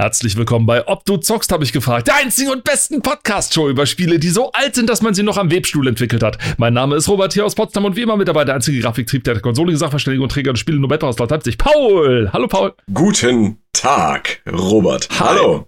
[0.00, 2.06] Herzlich willkommen bei Ob du zockst, habe ich gefragt.
[2.06, 5.36] Der einzigen und besten Podcast-Show über Spiele, die so alt sind, dass man sie noch
[5.36, 6.38] am Webstuhl entwickelt hat.
[6.56, 9.24] Mein Name ist Robert hier aus Potsdam und wie immer mit dabei der einzige Grafiktrieb
[9.24, 11.58] der Konsole, Sachverständigung und Träger des Spiele nur aus Leipzig.
[11.58, 12.30] Paul!
[12.32, 12.74] Hallo Paul!
[12.94, 15.08] Guten Tag, Robert.
[15.18, 15.30] Hi.
[15.30, 15.66] Hallo.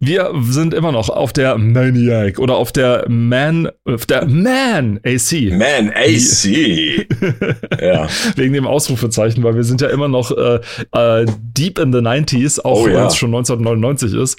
[0.00, 5.52] Wir sind immer noch auf der Maniac oder auf der Man, auf der Man AC.
[5.52, 7.06] Man AC.
[7.80, 8.08] ja.
[8.36, 10.60] Wegen dem Ausrufezeichen, weil wir sind ja immer noch äh,
[10.92, 13.06] äh, deep in the 90s, auch Oh wenn ja.
[13.06, 14.38] es schon 1999 ist.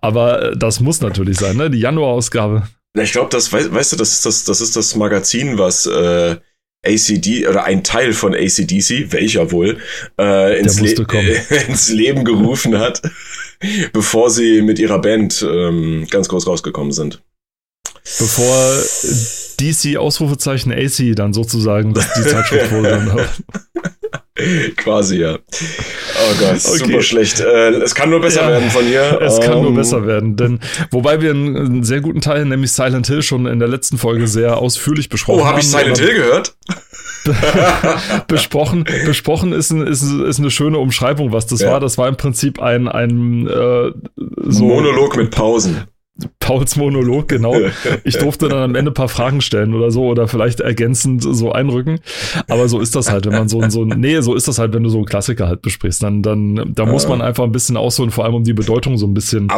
[0.00, 1.70] Aber äh, das muss natürlich sein, ne?
[1.70, 2.64] Die Januarausgabe.
[2.96, 6.36] Ich glaube, das weißt, weißt du, das ist das, das ist das Magazin, was äh,
[6.84, 9.78] ACD oder ein Teil von ACDC, welcher wohl,
[10.20, 10.92] äh, ins, Le
[11.68, 13.02] ins Leben gerufen hat,
[13.92, 17.22] bevor sie mit ihrer Band ähm, ganz groß rausgekommen sind.
[18.18, 18.82] Bevor
[19.60, 22.90] DC Ausrufezeichen AC dann sozusagen das, die Zeitschrift wurde.
[22.90, 23.26] Dann,
[24.76, 25.38] Quasi, ja.
[25.38, 26.78] Oh Gott, Okay.
[26.78, 27.40] super schlecht.
[27.40, 29.18] Äh, es kann nur besser Ja, werden von hier.
[29.22, 32.72] Es kann nur Ähm, besser werden, denn wobei wir einen, einen sehr guten Teil, nämlich
[32.72, 36.14] Silent Hill, schon in der letzten Folge sehr ausführlich besprochen Oh, habe ich Silent Hill
[36.14, 36.56] gehört?
[38.28, 41.72] besprochen, besprochen ist, ein, ist, ist eine schöne Umschreibung, was das Ja.
[41.72, 41.80] war.
[41.80, 43.92] Das war im Prinzip ein, ein äh,
[44.46, 45.84] so Monolog mit Pausen.
[46.38, 47.56] Pauls Monolog, genau.
[48.04, 51.50] Ich durfte dann am Ende ein paar Fragen stellen oder so oder vielleicht ergänzend so
[51.50, 51.98] einrücken.
[52.48, 54.84] Aber so ist das halt, wenn man so, so nee, so ist das halt, wenn
[54.84, 56.04] du so einen Klassiker halt besprichst.
[56.04, 59.06] Dann, dann, da muss man einfach ein bisschen ausholen, vor allem um die Bedeutung so
[59.06, 59.48] ein bisschen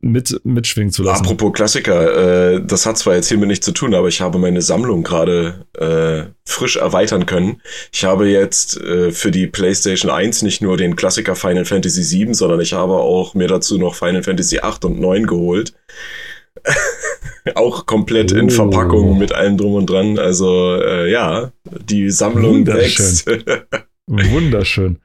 [0.00, 1.22] mit, mitschwingen zu lassen.
[1.22, 4.62] Apropos Klassiker, äh, das hat zwar jetzt hiermit nichts zu tun, aber ich habe meine
[4.62, 7.60] Sammlung gerade äh, frisch erweitern können.
[7.92, 12.34] Ich habe jetzt äh, für die PlayStation 1 nicht nur den Klassiker Final Fantasy 7,
[12.34, 15.74] sondern ich habe auch mir dazu noch Final Fantasy 8 und 9 geholt.
[17.54, 18.50] auch komplett in Oh.
[18.50, 20.18] Verpackung mit allem drum und dran.
[20.18, 22.82] Also äh, ja, die Sammlung Wunderschön.
[22.82, 23.26] wächst.
[24.06, 24.98] Wunderschön.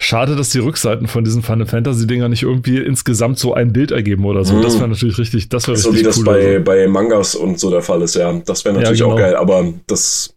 [0.00, 3.90] Schade, dass die Rückseiten von diesen Final Fantasy Dinger nicht irgendwie insgesamt so ein Bild
[3.90, 4.54] ergeben oder so.
[4.54, 4.62] Mhm.
[4.62, 6.24] Das wäre natürlich richtig, das wäre so richtig wie das cool.
[6.24, 6.64] bei, also.
[6.64, 8.32] bei Mangas und so der Fall ist, ja.
[8.46, 9.26] Das wäre Ja, natürlich auch genau.
[9.26, 10.36] geil, aber das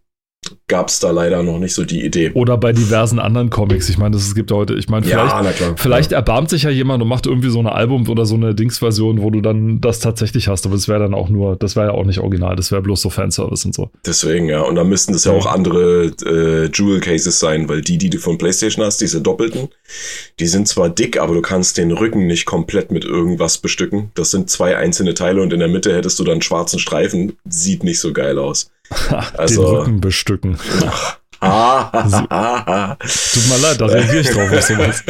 [0.68, 2.32] gab's da leider noch nicht so die Idee.
[2.34, 3.90] Oder bei diversen anderen Comics.
[3.90, 5.74] Ich meine, das es gibt heute, ich meine, vielleicht, klar.
[5.78, 9.22] vielleicht erbarmt sich ja jemand und macht irgendwie so eine Album- oder so eine Dings-Version,
[9.22, 10.66] wo du dann das tatsächlich hast.
[10.66, 13.02] Aber das wäre dann auch nur, das wäre ja auch nicht original, das wäre bloß
[13.02, 13.90] so Fanservice und so.
[14.06, 14.62] Deswegen, ja.
[14.62, 15.38] Und dann müssten das ja Ja.
[15.40, 19.70] auch andere äh, Jewel Cases sein, weil die, die du von PlayStation hast, diese doppelten,
[20.40, 24.12] die sind zwar dick, aber du kannst den Rücken nicht komplett mit irgendwas bestücken.
[24.16, 27.34] Das sind zwei einzelne Teile und in der Mitte hättest du dann einen schwarzen Streifen.
[27.48, 28.72] Sieht nicht so geil aus.
[29.38, 30.58] Also- Den Rücken bestücken.
[31.44, 32.96] Ah.
[33.34, 35.04] Tut mir leid, da reagiere ich drauf auf sowas.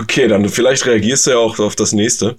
[0.00, 2.36] Okay, dann vielleicht reagierst du ja auch auf das nächste.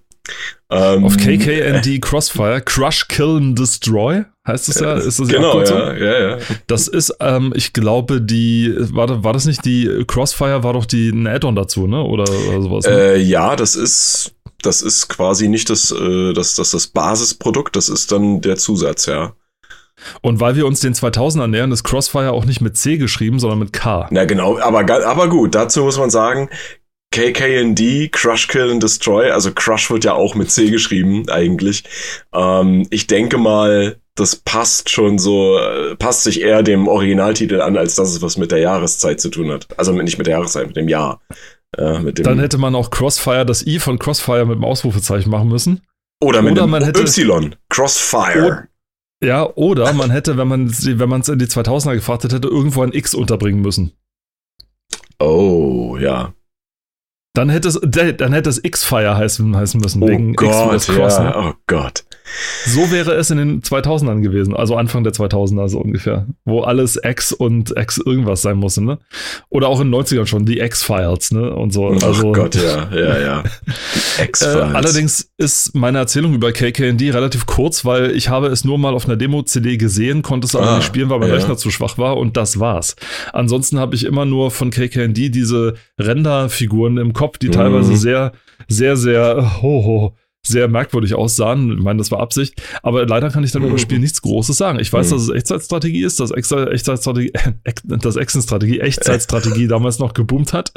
[0.70, 4.96] Ähm, Auf KKND Crossfire, Crush, Kill and Destroy, heißt es ja?
[4.96, 6.38] Ist das Genau, ja, ja, ja.
[6.68, 11.10] Das ist, ähm, ich glaube, die, war, war das nicht die, Crossfire war doch die,
[11.10, 12.02] ein Add-on dazu, ne?
[12.02, 12.86] Oder, oder sowas.
[12.86, 12.92] Ne?
[12.92, 17.88] Äh, ja, das ist, das ist quasi nicht das, äh, das, das, das Basisprodukt, das
[17.88, 19.34] ist dann der Zusatz, ja.
[20.22, 23.60] Und weil wir uns den 2000er nähern, ist Crossfire auch nicht mit C geschrieben, sondern
[23.60, 24.08] mit K.
[24.12, 26.50] Na genau, aber, aber gut, dazu muss man sagen,
[27.12, 31.84] KKND, Crush, Kill and Destroy, also Crush wird ja auch mit C geschrieben eigentlich.
[32.34, 37.78] Ähm, ich denke mal, das passt schon so, äh, passt sich eher dem Originaltitel an,
[37.78, 39.68] als dass es was mit der Jahreszeit zu tun hat.
[39.78, 41.22] Also nicht mit der Jahreszeit, mit dem Jahr.
[41.78, 45.30] Äh, mit dem, Dann hätte man auch Crossfire, das I von Crossfire mit dem Ausrufezeichen
[45.30, 45.82] machen müssen.
[46.22, 48.68] oder mit oder dem man hätte- Y, Crossfire.
[49.26, 52.48] Ja, oder man hätte, wenn man wenn man es in die 2000er gefragt hätte, hätte
[52.48, 53.92] irgendwo ein X unterbringen müssen.
[55.20, 56.34] Oh, ja.
[57.36, 60.88] Dann hätte es, dann hätte es X-Fire heißen, heißen müssen, Oh wegen X Gott, das
[60.88, 61.20] Cross.
[61.20, 61.26] Ne?
[61.26, 61.50] ja.
[61.50, 62.06] Oh Gott.
[62.66, 66.98] So wäre es in den 2000ern gewesen, also Anfang der 2000er so ungefähr, wo alles
[67.04, 69.00] X und X irgendwas sein musste, ne?
[69.50, 71.54] Oder auch in den 90ern schon, die X-Files, ne?
[71.54, 71.88] Und so.
[71.88, 73.44] Also, oh Gott, ja, ja, ja.
[74.18, 74.74] Äh, X-Files.
[74.74, 79.06] allerdings ist meine Erzählung über KKND relativ kurz, weil ich habe es nur mal auf
[79.06, 81.36] einer Demo-CD gesehen, konnte es aber Ah, nicht spielen, weil mein ja.
[81.36, 82.96] Rechner zu schwach war und das war's.
[83.34, 87.52] Ansonsten habe ich immer nur von KKND diese Renderfiguren im Kopf, die Mhm.
[87.52, 88.32] teilweise sehr,
[88.70, 91.78] sehr, sehr, hoho, sehr merkwürdig aussahen.
[91.78, 92.62] Ich meine, das war Absicht.
[92.84, 94.80] Aber leider kann ich dann über das Spiel nichts Großes sagen.
[94.80, 95.12] Ich weiß, Mhm.
[95.12, 97.32] dass es Echtzeitstrategie ist, dass Echtzeitstrategie,
[97.84, 100.72] das Echsenstrategie, Echtzeitstrategie damals noch geboomt hat.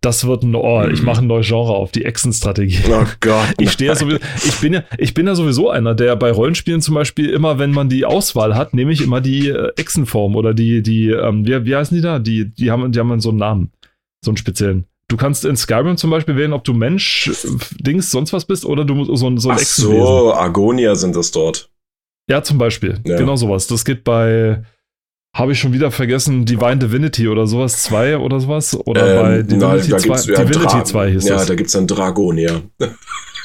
[0.00, 2.80] Das wird ein, oh, ich mache ein neues Genre auf, die Echsenstrategie.
[2.90, 3.42] Oh Gott.
[3.60, 6.80] Ich stehe ja sowieso, ich bin ja, ich bin ja sowieso einer, der bei Rollenspielen
[6.80, 10.52] zum Beispiel immer, wenn man die Auswahl hat, nehme ich immer die äh, Echsenform oder
[10.54, 12.18] die, die, ähm, wie, wie heißen die da?
[12.18, 13.72] Die, die haben, die haben so einen Namen,
[14.24, 14.86] so einen speziellen.
[15.12, 17.30] Du kannst in Skyrim zum Beispiel wählen, ob du Mensch,
[17.78, 20.06] Dings, sonst was bist oder du musst so ein, so ein Ach Echsenwesen.
[20.06, 21.68] so, Argonia sind das dort.
[22.30, 22.98] Ja, zum Beispiel.
[23.06, 23.18] Ja.
[23.18, 23.66] Genau sowas.
[23.66, 24.62] Das geht bei,
[25.36, 28.74] habe ich schon wieder vergessen, Divine Divinity oder sowas 2 oder sowas?
[28.86, 31.46] Oder Ähm, bei Divinity, da 2, gibt's ja Divinity Dra- 2 hieß Ja, das.
[31.46, 32.62] da gibt's dann Dragonia.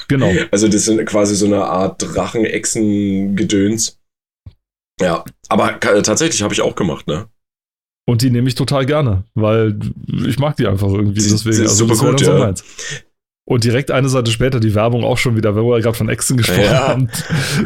[0.08, 0.32] genau.
[0.50, 3.98] Also das sind quasi so eine Art Drachen-Echsen-Gedöns.
[5.02, 7.26] Ja, aber tatsächlich habe ich auch gemacht, ne?
[8.08, 9.78] Und die nehme ich total gerne, weil
[10.26, 11.20] ich mag die einfach irgendwie.
[11.20, 12.38] Sie- Deswegen, sie also super gut, ja.
[12.38, 12.64] meins.
[13.44, 16.38] Und direkt eine Seite später die Werbung auch schon wieder, wo wir gerade von Echsen
[16.38, 16.88] gesprochen Ja.
[16.88, 17.10] haben.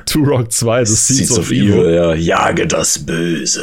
[0.05, 1.95] Turok 2, das Seeds, of, Evil.
[1.95, 2.15] ja.
[2.15, 3.63] Jage das Böse.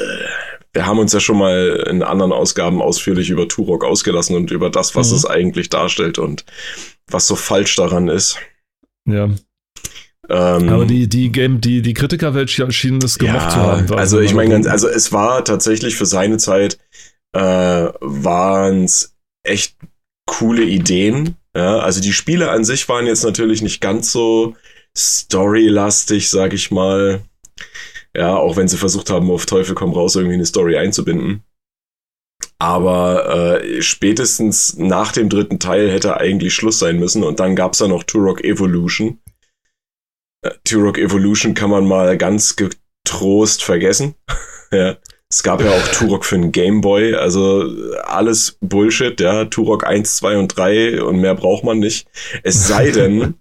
[0.71, 4.69] Wir haben uns ja schon mal in anderen Ausgaben ausführlich über Turok ausgelassen und über
[4.69, 5.17] das, was Mhm.
[5.17, 6.45] es eigentlich darstellt und
[7.11, 8.37] was so falsch daran ist.
[9.05, 9.29] Ja.
[10.29, 13.93] Ähm, Aber die, die Game, die, die Kritikerwelt schien- es gemocht ja, zu haben.
[13.93, 16.77] Also ich meine, ganz- also es war tatsächlich für seine Zeit
[17.35, 17.39] äh,
[17.99, 19.75] waren es echt
[20.27, 21.35] coole Ideen.
[21.55, 24.55] Ja, also die Spiele an sich waren jetzt natürlich nicht ganz so
[24.95, 27.21] storylastig, sag ich mal.
[28.15, 31.43] Ja, auch wenn sie versucht haben, auf Teufel komm raus irgendwie eine Story einzubinden.
[32.59, 37.77] Aber äh, spätestens nach dem dritten Teil hätte eigentlich Schluss sein müssen und dann gab's
[37.77, 39.19] da noch Turok Evolution.
[40.41, 44.15] Äh, Turok Evolution kann man mal ganz getrost vergessen.
[44.71, 44.97] ja.
[45.31, 47.63] Es gab ja auch Turok für den Game Boy, also
[48.03, 49.45] alles Bullshit, ja.
[49.45, 52.07] Turok 1, 2 und 3 und mehr braucht man nicht.
[52.41, 53.35] Es sei denn,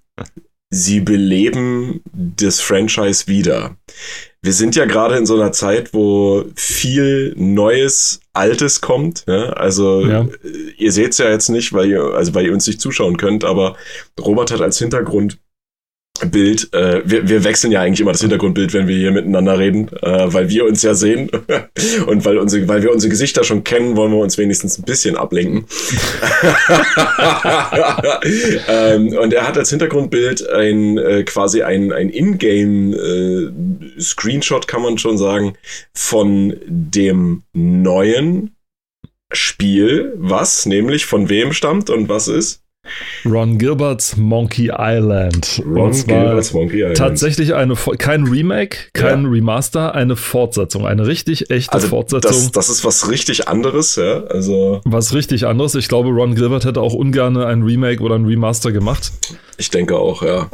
[0.71, 3.77] sie beleben das Franchise wieder.
[4.43, 9.25] Wir sind ja gerade in so einer Zeit, wo viel Neues, Altes kommt.
[9.27, 9.45] Ja?
[9.55, 10.21] Also Ja.
[10.45, 13.17] äh, ihr seht es ja jetzt nicht, weil ihr, also weil ihr uns nicht zuschauen
[13.17, 13.77] könnt, aber
[14.21, 14.79] Robert hat als
[16.21, 19.89] Hintergrundbild, äh, wir, wir wechseln ja eigentlich immer das Hintergrundbild, wenn wir hier miteinander reden,
[20.03, 21.31] äh, weil wir uns ja sehen
[22.07, 25.17] und weil, unsere, weil wir unsere Gesichter schon kennen, wollen wir uns wenigstens ein bisschen
[25.17, 25.59] ablenken.
[28.69, 33.51] ähm, und er hat als Hintergrundbild ein äh, quasi ein, ein Ingame äh,
[34.01, 35.55] Screenshot, kann man schon sagen,
[35.95, 38.55] von dem neuen
[39.33, 42.63] Spiel, was nämlich von wem stammt und was ist?
[43.25, 45.63] Ron Gilberts Monkey Island.
[45.65, 46.97] Ron Gilbert's Monkey Island.
[46.97, 50.87] Tatsächlich eine, kein Remake, kein Remaster, eine Fortsetzung.
[50.87, 52.33] Eine richtig echte also Fortsetzung.
[52.33, 54.25] das, das ist was richtig anderes, ja.
[54.25, 55.75] Also was richtig anderes.
[55.75, 59.13] Ich glaube, Ron Gilbert hätte auch ungern ein Remake oder ein Remaster gemacht.
[59.57, 60.49] ich denke auch, ja.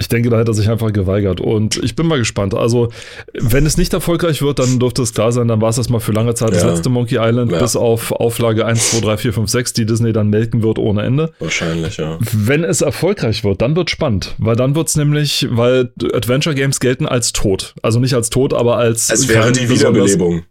[0.00, 1.40] Ich denke, da hätte er sich einfach geweigert.
[1.40, 2.54] Und ich bin mal gespannt.
[2.54, 2.90] Also,
[3.34, 6.12] wenn es nicht erfolgreich wird, dann dürfte es klar sein, dann war es erstmal für
[6.12, 6.70] lange Zeit das Ja.
[6.70, 7.58] letzte Monkey Island, Ja.
[7.58, 11.02] bis auf Auflage 1, 2, 3, 4, 5, 6, die Disney dann melken wird ohne
[11.02, 11.32] Ende.
[11.40, 12.16] Wahrscheinlich, ja.
[12.32, 16.78] Wenn es erfolgreich wird, dann wird spannend, weil dann wird es nämlich, weil Adventure Games
[16.78, 17.74] gelten als tot.
[17.82, 19.10] Also nicht als tot, aber als.
[19.10, 20.44] Es wäre die Wiederbelebung.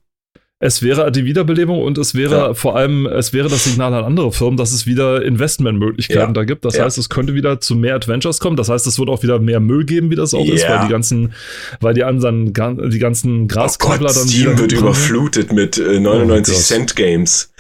[0.60, 2.54] Es wäre die Wiederbelebung und es wäre Ja.
[2.56, 6.34] vor allem, es wäre das Signal an andere Firmen, dass es wieder Investmentmöglichkeiten Ja.
[6.34, 6.66] da gibt.
[6.66, 6.86] Das Ja.
[6.86, 8.58] heißt, es könnte wieder zu mehr Adventures kommen.
[8.58, 10.92] Das heißt, es wird auch wieder mehr Müll geben, wie das auch ist, weil die
[10.92, 11.34] ganzen,
[11.80, 16.00] weil die anderen, die ganzen Oh Graskabler Gott, dann Steam wieder wird überflutet mit äh,
[16.00, 16.64] 99 Gott.
[16.64, 17.54] Cent Games.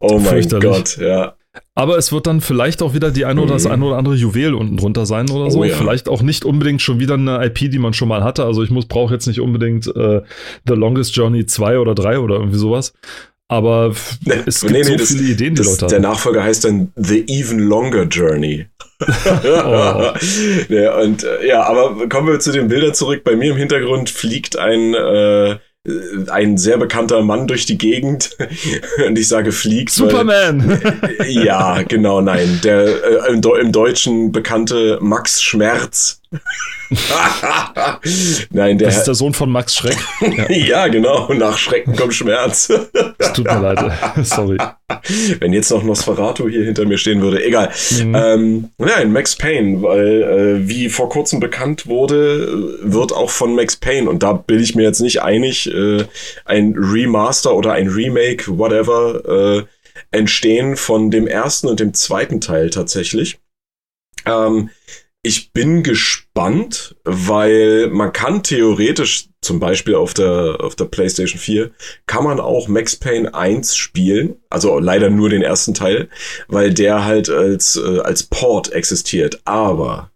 [0.00, 0.48] Oh mein.
[0.48, 1.36] Gott, ja.
[1.74, 3.70] Aber es wird dann vielleicht auch wieder die eine oder das Mhm.
[3.72, 5.60] eine oder andere Juwel unten drunter sein oder so.
[5.60, 5.74] Oh ja.
[5.76, 8.44] Vielleicht auch nicht unbedingt schon wieder eine IP, die man schon mal hatte.
[8.44, 10.22] Also ich muss brauche jetzt nicht unbedingt äh,
[10.66, 12.94] The Longest Journey 2 oder 3 oder irgendwie sowas.
[13.48, 13.92] Aber
[14.24, 16.02] Nee, es gibt nee, nee, so das- viele Ideen, die Das, Leute der haben.
[16.12, 18.66] Nachfolger heißt dann The Even Longer Journey.
[19.44, 20.12] Oh.
[20.68, 23.24] ja, und äh, ja, aber kommen wir zu den Bildern zurück.
[23.24, 25.56] Bei mir im Hintergrund fliegt ein äh,
[26.30, 28.36] ein sehr bekannter Mann durch die Gegend
[29.06, 29.90] und ich sage fliegt.
[29.90, 30.80] Superman!
[30.80, 32.60] Weil, ja, genau, nein.
[32.62, 36.21] Der äh, im, im Deutschen bekannte Max Schmerz.
[38.50, 39.96] nein, der, Das ist der Sohn von Max Schreck.
[40.20, 41.32] Ja, ja, genau.
[41.32, 42.70] Nach Schrecken kommt Schmerz.
[43.18, 43.92] es tut mir leid.
[44.26, 44.58] Sorry.
[45.38, 47.70] Wenn jetzt noch Nosferatu hier hinter mir stehen würde, egal.
[47.90, 48.14] Mhm.
[48.14, 53.76] Ähm, nein, Max Payne, weil äh, wie vor kurzem bekannt wurde, wird auch von Max
[53.76, 56.04] Payne, und da bin ich mir jetzt nicht einig, äh,
[56.44, 59.62] ein Remaster oder ein Remake, whatever, äh,
[60.10, 63.38] entstehen von dem ersten und dem zweiten Teil tatsächlich.
[64.26, 64.70] Ähm,
[65.24, 71.70] ich bin gespannt, weil man kann theoretisch, zum Beispiel auf der, auf der PlayStation 4,
[72.06, 74.36] kann man auch Max Payne 1 spielen.
[74.50, 76.08] Also leider nur den ersten Teil,
[76.48, 79.40] weil der halt als, äh, als Port existiert.
[79.44, 80.10] Aber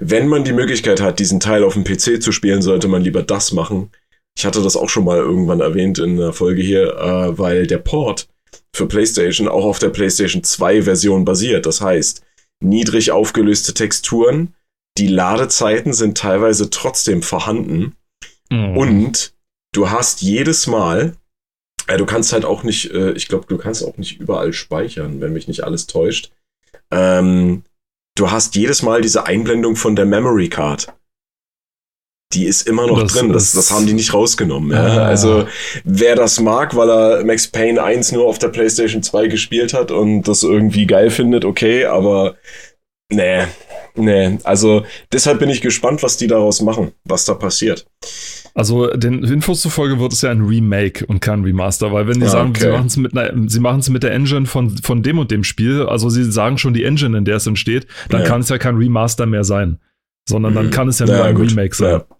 [0.00, 3.22] wenn man die Möglichkeit hat, diesen Teil auf dem PC zu spielen, sollte man lieber
[3.22, 3.90] das machen.
[4.38, 7.78] Ich hatte das auch schon mal irgendwann erwähnt in der Folge hier, äh, weil der
[7.78, 8.28] Port
[8.72, 11.66] für PlayStation auch auf der PlayStation 2 Version basiert.
[11.66, 12.22] Das heißt,
[12.60, 14.54] niedrig aufgelöste Texturen,
[14.96, 17.94] die Ladezeiten sind teilweise trotzdem vorhanden
[18.50, 18.76] Mhm.
[18.76, 19.34] und
[19.72, 21.16] du hast jedes Mal,
[21.86, 25.20] äh, du kannst halt auch nicht, äh, ich glaube, du kannst auch nicht überall speichern,
[25.20, 26.32] wenn mich nicht alles täuscht.
[26.90, 27.62] Ähm,
[28.16, 30.92] du hast jedes Mal diese Einblendung von der Memory Card.
[32.32, 33.32] Die ist immer noch das, drin.
[33.32, 34.70] Das, das haben die nicht rausgenommen.
[34.72, 34.86] Ja.
[34.86, 35.06] Ah.
[35.06, 35.46] Also
[35.84, 39.90] wer das mag, weil er Max Payne 1 nur auf der PlayStation 2 gespielt hat
[39.90, 42.36] und das irgendwie geil findet, okay, aber
[43.10, 43.44] nee,
[43.94, 44.38] nee.
[44.44, 47.86] Also deshalb bin ich gespannt, was die daraus machen, was da passiert.
[48.54, 52.26] Also den Infos zufolge wird es ja ein Remake und kein Remaster, weil wenn die
[52.26, 52.60] ah, sagen, okay.
[52.60, 55.30] sie machen es mit einer, sie machen es mit der Engine von, von dem und
[55.30, 58.26] dem Spiel, also sie sagen schon die Engine, in der es entsteht, dann ja.
[58.26, 59.78] kann es ja kein Remaster mehr sein.
[60.28, 60.70] Sondern dann mhm.
[60.72, 61.50] kann es ja, ja nur ein gut.
[61.50, 62.00] Remake sein.
[62.00, 62.17] Ja.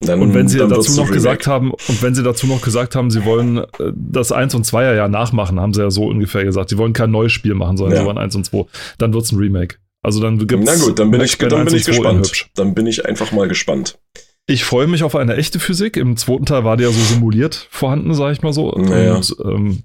[0.00, 3.10] Dann, und wenn sie dazu noch gesagt haben, und wenn sie dazu noch gesagt haben,
[3.10, 6.70] sie wollen äh, das 1 und 2er ja nachmachen, haben sie ja so ungefähr gesagt.
[6.70, 8.02] Sie wollen kein neues Spiel machen, sondern ja.
[8.02, 8.64] sie wollen 1 und 2.
[8.98, 9.76] Dann wird es ein Remake.
[10.02, 12.48] Also dann gibt's Na gut, dann bin ich, dann bin ich gespannt.
[12.54, 13.98] Dann bin ich einfach mal gespannt.
[14.46, 15.96] Ich freue mich auf eine echte Physik.
[15.96, 18.70] Im zweiten Teil war die ja so simuliert vorhanden, sage ich mal so.
[18.70, 19.16] Naja.
[19.16, 19.82] Und, ähm,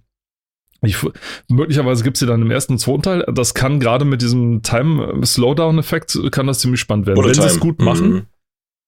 [0.84, 0.98] ich,
[1.50, 3.25] möglicherweise gibt es sie dann im ersten und zweiten Teil.
[3.34, 7.17] Das kann gerade mit diesem Time-Slowdown-Effekt, kann das ziemlich spannend werden.
[7.17, 8.25] Oder wenn sie es gut machen, mhm.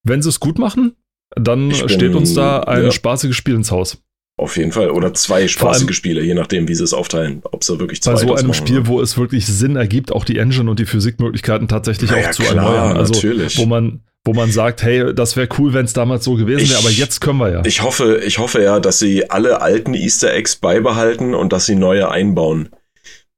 [0.04, 0.96] wenn sie es gut machen,
[1.36, 2.92] dann steht uns da ein ja.
[2.92, 3.98] spaßiges Spiel ins Haus.
[4.38, 4.90] Auf jeden Fall.
[4.90, 7.42] Oder zwei spaßige allem, Spiele, je nachdem, wie sie es aufteilen.
[7.52, 8.88] Ob sie wirklich zwei Bei so einem machen, Spiel, oder?
[8.88, 12.44] wo es wirklich Sinn ergibt, auch die Engine und die Physikmöglichkeiten tatsächlich naja, auch zu
[12.44, 12.98] klar, erneuern.
[12.98, 13.58] Also, natürlich.
[13.58, 16.80] wo man, wo man sagt, hey, das wäre cool, wenn es damals so gewesen wäre,
[16.80, 17.62] aber jetzt können wir ja.
[17.66, 21.76] Ich hoffe, ich hoffe ja, dass sie alle alten Easter Eggs beibehalten und dass sie
[21.76, 22.70] neue einbauen.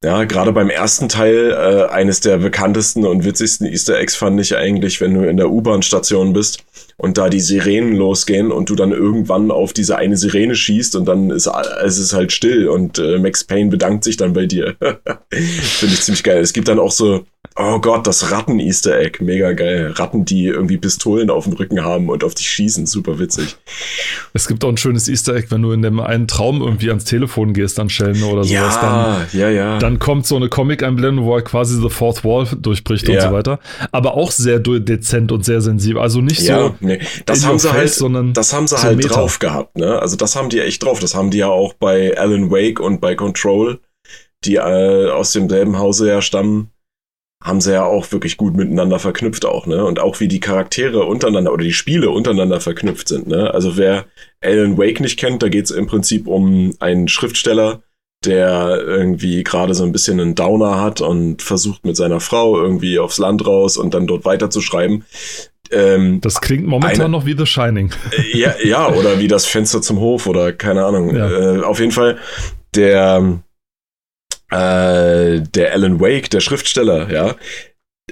[0.03, 4.55] Ja, gerade beim ersten Teil, äh, eines der bekanntesten und witzigsten Easter Eggs fand ich
[4.55, 6.63] eigentlich, wenn du in der U-Bahn-Station bist
[6.97, 11.05] und da die Sirenen losgehen und du dann irgendwann auf diese eine Sirene schießt und
[11.05, 14.75] dann ist es ist halt still und äh, Max Payne bedankt sich dann bei dir.
[15.31, 16.41] Finde ich ziemlich geil.
[16.41, 17.23] Es gibt dann auch so
[17.59, 19.91] Oh Gott, das Ratten-Easter Egg, mega geil.
[19.95, 23.55] Ratten, die irgendwie Pistolen auf dem Rücken haben und auf dich schießen, super witzig.
[24.33, 27.05] Es gibt auch ein schönes Easter Egg, wenn du in dem einen Traum irgendwie ans
[27.05, 28.49] Telefon gehst, an Schellen oder sowas.
[28.51, 29.79] Ja, dann, ja, ja.
[29.79, 33.15] Dann kommt so eine Comic-Einblendung, wo er quasi The Fourth Wall durchbricht ja.
[33.15, 33.59] und so weiter.
[33.91, 35.99] Aber auch sehr dezent und sehr sensibel.
[35.99, 36.75] Also nicht ja, so.
[36.87, 36.99] Nee.
[37.25, 39.09] Das haben sie halt, sondern das haben sie halt Meter.
[39.09, 39.99] drauf gehabt, ne?
[39.99, 40.99] Also das haben die echt drauf.
[40.99, 43.79] Das haben die ja auch bei Alan Wake und bei Control,
[44.45, 46.71] die äh, aus demselben Hause ja stammen
[47.43, 49.85] haben sie ja auch wirklich gut miteinander verknüpft auch, ne?
[49.85, 53.53] Und auch wie die Charaktere untereinander oder die Spiele untereinander verknüpft sind, ne?
[53.53, 54.05] Also wer
[54.41, 57.83] Alan Wake nicht kennt, da geht es im Prinzip um einen Schriftsteller,
[58.25, 62.97] der irgendwie gerade so ein bisschen einen Downer hat und versucht mit seiner Frau irgendwie
[62.97, 65.05] aufs Land raus und dann dort weiterzuschreiben.
[65.71, 67.91] Ähm, das klingt momentan eine, noch wie The Shining.
[68.33, 71.15] Ja, ja, oder wie das Fenster zum Hof oder keine Ahnung.
[71.15, 71.29] Ja.
[71.29, 72.17] Äh, auf jeden Fall,
[72.75, 73.41] der
[74.51, 77.35] äh, der Alan Wake, der Schriftsteller, ja,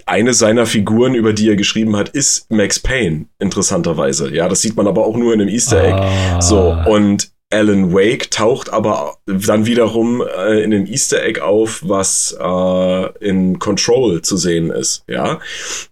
[0.06, 4.34] eine seiner Figuren, über die er geschrieben hat, ist Max Payne, interessanterweise.
[4.34, 5.98] Ja, das sieht man aber auch nur in einem Easter Egg.
[5.98, 6.42] Ah.
[6.42, 12.36] So, und Alan Wake taucht aber dann wiederum äh, in einem Easter Egg auf, was
[12.38, 15.40] äh, in Control zu sehen ist, ja.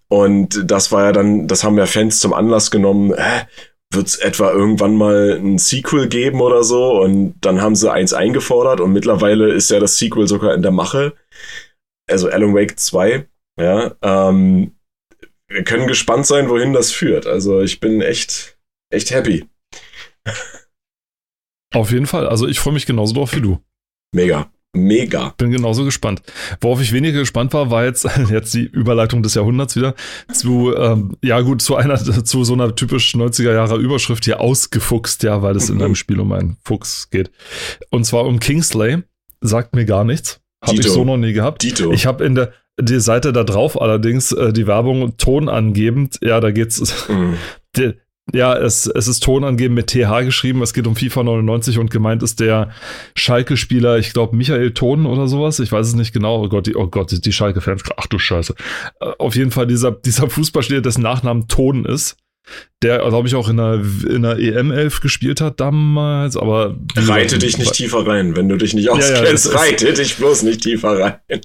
[0.10, 3.46] Und das war ja dann, das haben ja Fans zum Anlass genommen, äh,
[3.94, 8.14] wird es etwa irgendwann mal ein Sequel geben oder so und dann haben sie eins
[8.14, 11.14] eingefordert und mittlerweile ist ja das Sequel sogar in der Mache.
[12.10, 13.26] Also Alan Wake 2.
[13.60, 14.76] Ja, ähm,
[15.48, 17.28] wir können gespannt sein, wohin das führt.
[17.28, 18.58] Also ich bin echt,
[18.90, 19.48] echt happy.
[21.74, 22.28] Auf jeden Fall.
[22.28, 23.60] Also ich freue mich genauso drauf wie du.
[24.14, 24.50] Mega.
[24.76, 25.34] Mega.
[25.38, 26.24] Bin genauso gespannt.
[26.60, 29.94] Worauf ich weniger gespannt war, war jetzt, jetzt die Überleitung des Jahrhunderts wieder
[30.32, 35.22] zu, ähm, ja gut, zu einer, zu so einer typisch 90er Jahre Überschrift hier ausgefuchst,
[35.24, 37.32] ja, weil es in einem Spiel um einen Fuchs geht.
[37.92, 39.04] Und zwar um Kingsley.
[39.42, 40.40] Sagt mir gar nichts.
[40.64, 41.62] Habe ich so noch nie gehabt.
[41.64, 41.92] Dito.
[41.92, 46.52] Ich habe in der, die Seite da drauf allerdings äh, die Werbung tonangebend, ja, da
[46.52, 47.08] geht's.
[47.10, 47.38] Mhm.
[47.76, 47.96] Die,
[48.32, 50.62] ja, es, es ist Tonangeben mit TH geschrieben.
[50.62, 52.72] Es geht um FIFA 99 und gemeint ist der
[53.16, 55.60] Schalke-Spieler, ich glaube Michael Ton oder sowas.
[55.60, 56.42] Ich weiß es nicht genau.
[56.42, 57.84] Oh Gott, die, oh Gott, die Schalke-Fans.
[57.98, 58.56] Ach du Scheiße.
[59.02, 62.16] Äh, auf jeden Fall dieser, dieser Fußballspieler, dessen Nachnamen Ton ist.
[62.82, 66.78] Der, glaube ich, auch in der, in der EM11 gespielt hat damals, aber.
[66.96, 69.46] Reite dich nicht tiefer rein, wenn du dich nicht auskennst.
[69.46, 71.42] Ja, ja, reite dich bloß nicht tiefer rein.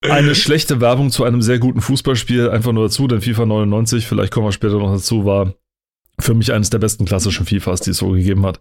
[0.00, 4.32] Eine schlechte Werbung zu einem sehr guten Fußballspiel, einfach nur dazu, denn FIFA 99, vielleicht
[4.32, 5.54] kommen wir später noch dazu, war
[6.20, 8.60] für mich eines der besten klassischen FIFAs, die es so gegeben hat.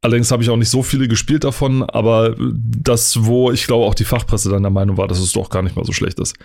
[0.00, 3.94] Allerdings habe ich auch nicht so viele gespielt davon, aber das, wo ich glaube auch
[3.94, 6.36] die Fachpresse dann der Meinung war, dass es doch gar nicht mal so schlecht ist.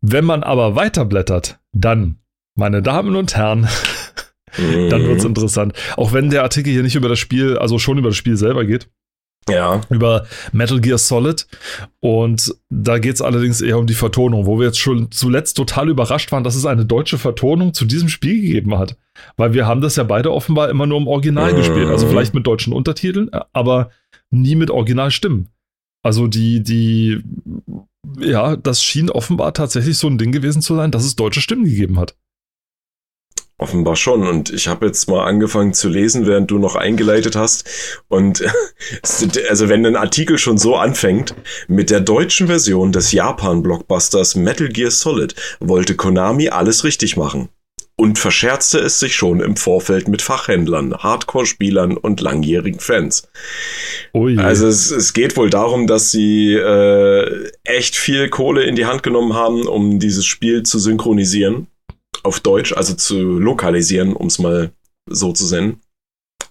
[0.00, 2.16] Wenn man aber weiterblättert, dann,
[2.54, 3.68] meine Damen und Herren,
[4.56, 5.72] dann wird es interessant.
[5.96, 8.64] Auch wenn der Artikel hier nicht über das Spiel, also schon über das Spiel selber
[8.64, 8.88] geht,
[9.48, 9.80] ja.
[9.90, 11.46] Über Metal Gear Solid.
[12.00, 15.88] Und da geht es allerdings eher um die Vertonung, wo wir jetzt schon zuletzt total
[15.88, 18.96] überrascht waren, dass es eine deutsche Vertonung zu diesem Spiel gegeben hat.
[19.36, 21.56] Weil wir haben das ja beide offenbar immer nur im Original mhm.
[21.56, 21.88] gespielt.
[21.88, 23.90] Also vielleicht mit deutschen Untertiteln, aber
[24.30, 25.48] nie mit Originalstimmen.
[26.04, 27.22] Also die, die,
[28.18, 31.64] ja, das schien offenbar tatsächlich so ein Ding gewesen zu sein, dass es deutsche Stimmen
[31.64, 32.16] gegeben hat.
[33.58, 34.26] Offenbar schon.
[34.26, 37.68] Und ich habe jetzt mal angefangen zu lesen, während du noch eingeleitet hast.
[38.08, 38.42] Und
[39.48, 41.34] also wenn ein Artikel schon so anfängt,
[41.68, 47.48] mit der deutschen Version des Japan-Blockbusters Metal Gear Solid wollte Konami alles richtig machen.
[47.94, 53.28] Und verscherzte es sich schon im Vorfeld mit Fachhändlern, Hardcore-Spielern und langjährigen Fans.
[54.12, 58.86] Oh also es, es, geht wohl darum, dass sie äh, echt viel Kohle in die
[58.86, 61.68] Hand genommen haben, um dieses Spiel zu synchronisieren
[62.22, 64.72] auf Deutsch, also zu lokalisieren, um es mal
[65.08, 65.80] so zu nennen.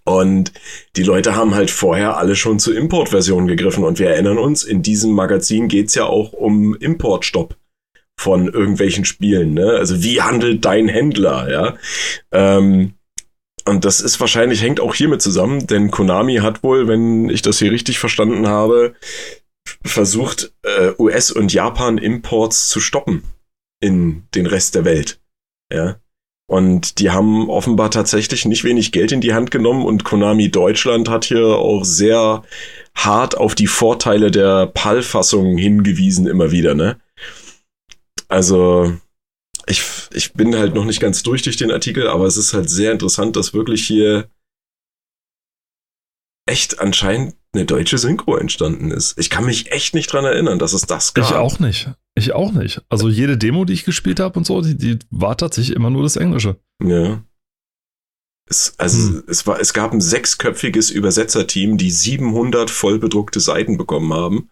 [0.04, 0.52] Und
[0.96, 3.84] die Leute haben halt vorher alle schon zu Importversionen gegriffen.
[3.84, 7.56] Und wir erinnern uns, in diesem Magazin geht's ja auch um Importstopp
[8.20, 9.54] von irgendwelchen Spielen.
[9.54, 9.72] Ne?
[9.72, 11.78] Also wie handelt dein Händler, ja?
[12.32, 12.94] Ähm,
[13.66, 17.60] und das ist wahrscheinlich, hängt auch hiermit zusammen, denn Konami hat wohl, wenn ich das
[17.60, 18.96] hier richtig verstanden habe,
[19.84, 23.24] versucht, äh, US- und Japan-Imports zu stoppen
[23.80, 25.20] in den Rest der Welt.
[25.72, 25.98] Ja.
[26.48, 31.08] Und die haben offenbar tatsächlich nicht wenig Geld in die Hand genommen und Konami Deutschland
[31.08, 32.44] hat hier auch sehr
[32.94, 37.00] hart auf die Vorteile der PAL-Fassung hingewiesen, immer wieder, ne?
[38.28, 38.94] Also,
[39.66, 42.70] ich, ich bin halt noch nicht ganz durch durch den Artikel, aber es ist halt
[42.70, 44.30] sehr interessant, dass wirklich hier
[46.52, 49.18] echt anscheinend eine deutsche Synchro entstanden ist.
[49.18, 51.26] Ich kann mich echt nicht dran erinnern, dass es das gab.
[51.26, 51.90] Ich auch nicht.
[52.14, 52.82] Ich auch nicht.
[52.90, 56.04] Also jede Demo, die ich gespielt habe und so, die, die war tatsächlich immer nur
[56.04, 56.58] das Englische.
[56.84, 57.24] Ja.
[58.50, 59.24] Es, also hm.
[59.28, 64.50] es, war, es gab ein sechsköpfiges Übersetzerteam, die 700 vollbedruckte Seiten bekommen haben.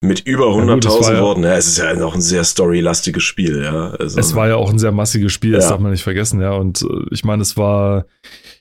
[0.00, 1.42] Mit über 100.000 ja, Worten.
[1.42, 3.90] Ja, es ist ja auch ein sehr storylastiges Spiel, ja.
[3.90, 6.52] Also, es war ja auch ein sehr massiges Spiel, das darf man nicht vergessen, ja.
[6.52, 8.06] Und äh, ich meine, es war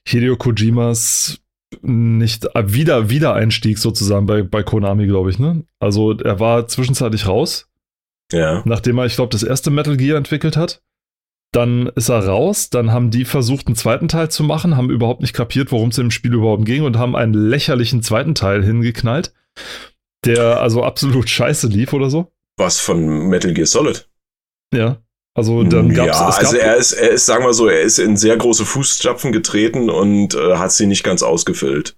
[0.08, 1.40] Hideo Kojimas
[1.82, 5.64] nicht äh, wieder Wiedereinstieg sozusagen bei, bei Konami, glaube ich, ne?
[5.80, 7.70] Also er war zwischenzeitlich raus.
[8.32, 8.62] Ja.
[8.66, 10.82] Nachdem er, ich glaube, das erste Metal Gear entwickelt hat.
[11.54, 15.22] Dann ist er raus, dann haben die versucht, einen zweiten Teil zu machen, haben überhaupt
[15.22, 19.34] nicht kapiert, worum es im Spiel überhaupt ging und haben einen lächerlichen zweiten Teil hingeknallt
[20.26, 22.32] der also absolut scheiße lief oder so.
[22.58, 24.10] Was von Metal Gear Solid?
[24.74, 25.02] Ja.
[25.38, 26.36] Also dann gab's ja, es.
[26.38, 29.92] also er ist, er ist, sagen wir so, er ist in sehr große Fußstapfen getreten
[29.92, 31.96] und äh, hat sie nicht ganz ausgefüllt.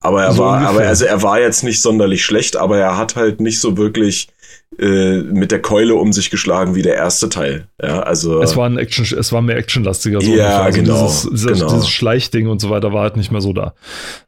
[0.00, 0.70] Aber er so war, ungefähr.
[0.70, 4.26] aber also er war jetzt nicht sonderlich schlecht, aber er hat halt nicht so wirklich
[4.76, 7.68] äh, mit der Keule um sich geschlagen wie der erste Teil.
[7.80, 10.20] Ja, also es war ein Action, es war mehr actionlastiger.
[10.20, 11.72] So ja, also genau, dieses, dieses, genau.
[11.72, 13.74] dieses Schleichding und so weiter war halt nicht mehr so da.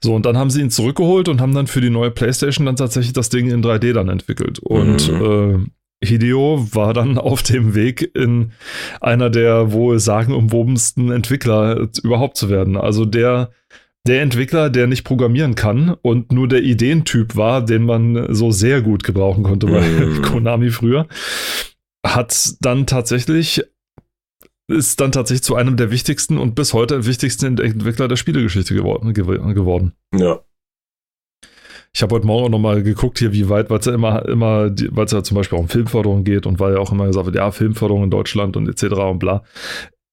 [0.00, 2.76] So und dann haben sie ihn zurückgeholt und haben dann für die neue PlayStation dann
[2.76, 5.64] tatsächlich das Ding in 3D dann entwickelt und mhm.
[5.64, 5.70] äh,
[6.02, 8.52] Hideo war dann auf dem Weg in
[9.00, 12.76] einer der wohl sagenumwobensten Entwickler überhaupt zu werden.
[12.76, 13.50] Also der
[14.06, 18.80] der Entwickler, der nicht programmieren kann und nur der Ideentyp war, den man so sehr
[18.80, 20.22] gut gebrauchen konnte bei mm.
[20.30, 21.08] Konami früher,
[22.06, 23.64] hat dann tatsächlich
[24.68, 29.12] ist dann tatsächlich zu einem der wichtigsten und bis heute wichtigsten Entwickler der Spielegeschichte geworden.
[29.14, 29.92] geworden.
[30.14, 30.40] Ja.
[31.96, 34.70] Ich habe heute Morgen auch nochmal geguckt hier, wie weit, weil es ja immer, immer,
[34.90, 37.24] weil es ja zum Beispiel auch um Filmförderung geht und weil ja auch immer gesagt
[37.24, 38.96] wird, ja, Filmförderung in Deutschland und etc.
[38.96, 39.42] und bla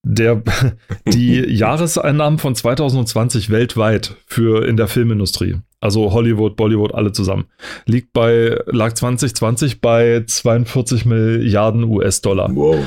[0.05, 0.43] der,
[1.05, 7.45] die Jahreseinnahmen von 2020 weltweit für in der Filmindustrie, also Hollywood, Bollywood, alle zusammen,
[7.85, 12.55] liegt bei, lag 2020 bei 42 Milliarden US-Dollar.
[12.55, 12.77] Wow.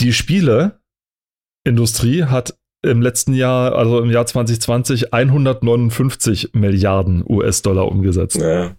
[0.00, 8.40] Die Spieleindustrie hat im letzten Jahr, also im Jahr 2020, 159 Milliarden US-Dollar umgesetzt.
[8.40, 8.72] Ja.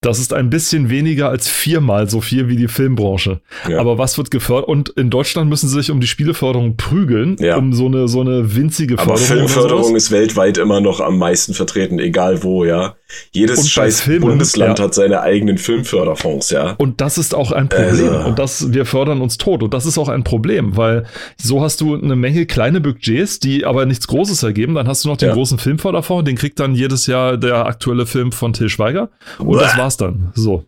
[0.00, 3.40] Das ist ein bisschen weniger als viermal so viel wie die Filmbranche.
[3.68, 3.80] Ja.
[3.80, 4.68] Aber was wird gefördert?
[4.68, 7.56] Und in Deutschland müssen sie sich um die Spieleförderung prügeln, ja.
[7.56, 9.16] um so eine, so eine winzige Förderung.
[9.16, 12.94] Aber Filmförderung ist weltweit immer noch am meisten vertreten, egal wo, ja.
[13.32, 14.84] Jedes und scheiß Filmen, Bundesland ja.
[14.84, 16.74] hat seine eigenen Filmförderfonds, ja.
[16.78, 18.08] Und das ist auch ein Problem.
[18.08, 18.28] Also.
[18.28, 19.62] Und das, wir fördern uns tot.
[19.62, 23.64] Und das ist auch ein Problem, weil so hast du eine Menge kleine Budgets, die
[23.64, 24.74] aber nichts Großes ergeben.
[24.74, 28.32] Dann hast du noch den großen Filmförderfonds, den kriegt dann jedes Jahr der aktuelle Film
[28.32, 29.10] von Till Schweiger.
[29.38, 29.58] Und Bäh.
[29.58, 30.32] das war's dann.
[30.34, 30.64] So.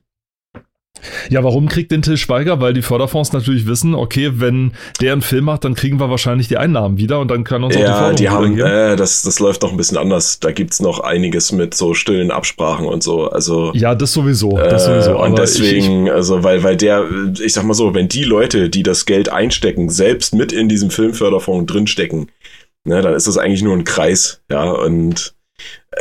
[1.28, 2.60] Ja, warum kriegt den Till Schweiger?
[2.60, 6.48] Weil die Förderfonds natürlich wissen, okay, wenn der einen Film macht, dann kriegen wir wahrscheinlich
[6.48, 9.22] die Einnahmen wieder und dann kann uns ja, auch die Förderung die haben, äh, das,
[9.22, 10.40] das läuft noch ein bisschen anders.
[10.40, 13.28] Da gibt's noch einiges mit so stillen Absprachen und so.
[13.30, 14.56] Also ja, das sowieso.
[14.56, 15.22] Das äh, sowieso.
[15.22, 17.04] und deswegen, ich, also weil, weil der,
[17.42, 20.90] ich sag mal so, wenn die Leute, die das Geld einstecken, selbst mit in diesem
[20.90, 22.30] Filmförderfonds drinstecken,
[22.84, 25.34] ne, dann ist das eigentlich nur ein Kreis, ja und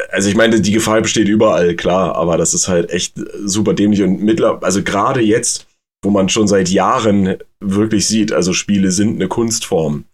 [0.10, 4.02] also ich meine, die Gefahr besteht überall, klar, aber das ist halt echt super dämlich
[4.02, 5.68] und mittlerweile, also gerade jetzt,
[6.04, 10.06] wo man schon seit Jahren wirklich sieht, also Spiele sind eine Kunstform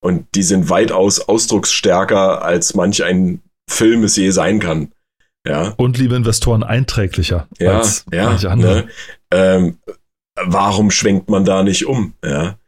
[0.00, 4.92] und die sind weitaus ausdrucksstärker als manch ein Film es je sein kann.
[5.46, 5.74] Ja.
[5.76, 8.74] Und liebe Investoren einträglicher ja, als ja, manche andere.
[8.74, 8.88] Ne?
[9.30, 9.78] Ähm,
[10.36, 12.14] warum schwenkt man da nicht um?
[12.24, 12.58] Ja.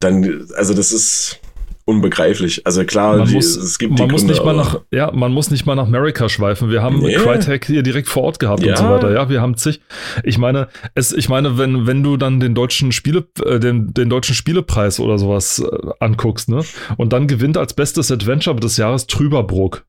[0.00, 1.40] dann, also das ist
[1.86, 2.66] unbegreiflich.
[2.66, 5.10] Also klar, Man die, muss- es gibt Man die muss Gründe, nicht mal nach, ja,
[5.12, 6.70] man muss nicht mal nach Amerika schweifen.
[6.70, 7.14] Wir haben Nee.
[7.14, 8.72] Crytek hier direkt vor Ort gehabt Ja.
[8.72, 9.12] und so weiter.
[9.12, 9.80] Ja, wir haben zig.
[10.22, 14.08] Ich meine, es, ich meine, wenn, wenn du dann den deutschen Spiele, äh, den, den
[14.08, 16.62] deutschen Spielepreis oder sowas äh, anguckst, ne?
[16.96, 19.84] Und dann gewinnt als bestes Adventure des Jahres Trüberbrook.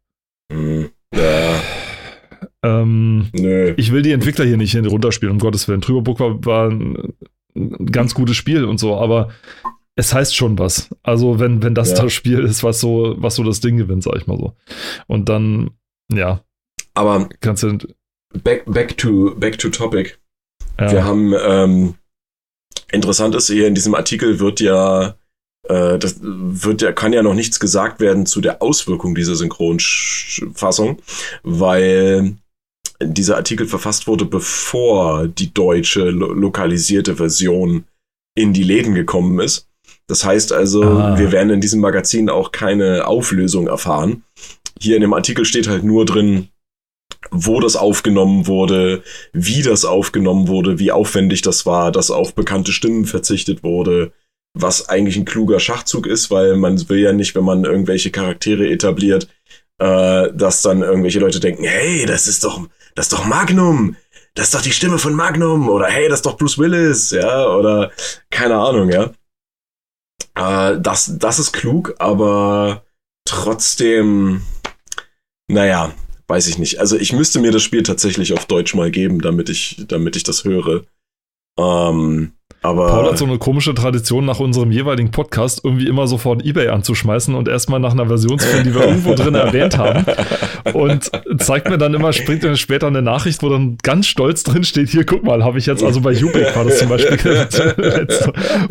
[0.51, 1.61] Hm, ja,
[2.63, 3.73] Ähm, nö.
[3.77, 5.81] ich will die Entwickler hier nicht runterspielen, um Gottes Willen.
[5.81, 7.13] Trüberbrook war, war ein
[7.91, 9.29] ganz gutes Spiel und so, aber
[9.95, 10.89] es heißt schon was.
[11.03, 12.03] Also, wenn, wenn das Ja.
[12.03, 14.53] das Spiel ist, was so, was so das Ding gewinnt, sag ich mal so.
[15.07, 15.71] Und dann,
[16.11, 16.41] ja,
[16.93, 17.77] Aber kannst du.
[18.43, 20.17] back, back, to, back to topic.
[20.79, 21.95] Ja, Wir haben, ähm,
[22.91, 25.15] interessant ist hier in diesem Artikel wird ja,
[25.69, 31.01] äh, das wird ja, kann ja noch nichts gesagt werden zu der Auswirkung dieser Synchronfassung,
[31.43, 32.35] weil
[33.01, 37.85] dieser Artikel verfasst wurde, bevor die deutsche lo lokalisierte Version
[38.37, 39.67] in die Läden gekommen ist.
[40.07, 41.17] Das heißt also, Ah.
[41.17, 44.23] wir werden in diesem Magazin auch keine Auflösung erfahren.
[44.79, 46.49] Hier in dem Artikel steht halt nur drin,
[47.31, 49.01] wo das aufgenommen wurde,
[49.33, 54.11] wie das aufgenommen wurde, wie aufwendig das war, dass auf bekannte Stimmen verzichtet wurde,
[54.53, 58.69] was eigentlich ein kluger Schachzug ist, weil man will ja nicht, wenn man irgendwelche Charaktere
[58.69, 59.27] etabliert,
[59.79, 62.61] äh, dass dann irgendwelche Leute denken, hey, das ist doch,
[62.95, 63.95] das ist doch Magnum,
[64.35, 67.47] das ist doch die Stimme von Magnum oder hey, das ist doch Bruce Willis, ja,
[67.49, 67.91] oder
[68.29, 69.11] keine Ahnung, ja.
[70.35, 72.83] Äh, das, das ist klug, aber
[73.25, 74.41] trotzdem,
[75.47, 75.93] naja,
[76.27, 76.79] weiß ich nicht.
[76.79, 80.23] Also ich müsste mir das Spiel tatsächlich auf Deutsch mal geben, damit ich, damit ich
[80.23, 80.85] das höre.
[81.57, 82.33] Ähm,
[82.65, 86.69] aber Paul hat so eine komische Tradition, nach unserem jeweiligen Podcast irgendwie immer sofort Ebay
[86.69, 90.05] anzuschmeißen und erstmal nach einer Version zu finden, die wir irgendwo drin erwähnt haben.
[90.73, 94.63] Und zeigt mir dann immer, springt mir später eine Nachricht, wo dann ganz stolz drin
[94.63, 97.75] steht, hier, guck mal, habe ich jetzt, also bei Ubik war das zum Beispiel, letzte,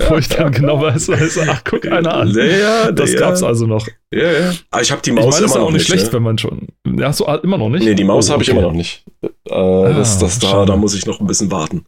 [0.08, 2.30] wo ich dann genau weiß, weiß ach, guck einer an.
[2.30, 3.86] Ja, ja, Das ja, gab's also noch.
[4.12, 4.52] Ja, ja.
[4.70, 6.12] Aber ich habe die Ich Maus meine, das immer ist noch auch nicht schlecht, ne?
[6.12, 6.68] wenn man schon.
[6.98, 7.84] Ja, so ah, immer noch nicht.
[7.84, 8.58] Nee, die Maus Oh, habe ich okay.
[8.58, 9.04] immer noch nicht.
[9.22, 11.86] Äh, das, das, da, da muss ich noch ein bisschen warten.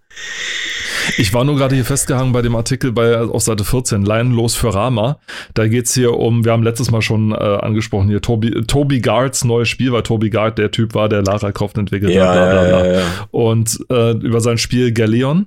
[1.18, 4.74] Ich war nur gerade hier festgehangen bei dem Artikel bei, auf Seite 14, Laienlos für
[4.74, 5.18] Rama.
[5.54, 9.44] Da geht's hier um, wir haben letztes Mal schon äh, angesprochen, hier Toby, Toby Guards
[9.44, 12.50] neues Spiel, weil Toby Guard der Typ war, der Lara Croft entwickelt hat, Ja, bla
[12.50, 12.68] bla bla.
[12.68, 13.06] ja, ja, ja.
[13.30, 15.46] Und äh, über sein Spiel Galleon.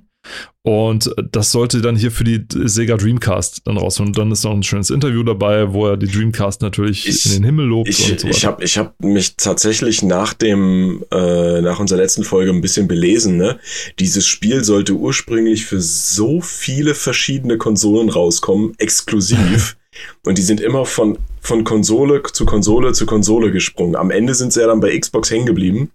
[0.62, 3.98] Und das sollte dann hier für die Sega Dreamcast dann raus.
[3.98, 7.32] Und dann ist noch ein schönes Interview dabei, wo er die Dreamcast natürlich Ich- in
[7.32, 11.62] den Himmel lobt Ich, und so ich habe ich hab mich tatsächlich nach dem äh,
[11.62, 13.38] nach unserer letzten Folge ein bisschen belesen.
[13.38, 13.58] Ne?
[13.98, 19.76] Dieses Spiel sollte ursprünglich für so viele verschiedene Konsolen rauskommen, exklusiv.
[20.26, 23.96] Und die sind immer von von Konsole zu Konsole zu Konsole gesprungen.
[23.96, 25.90] Am Ende sind sie ja dann bei Xbox hängen geblieben.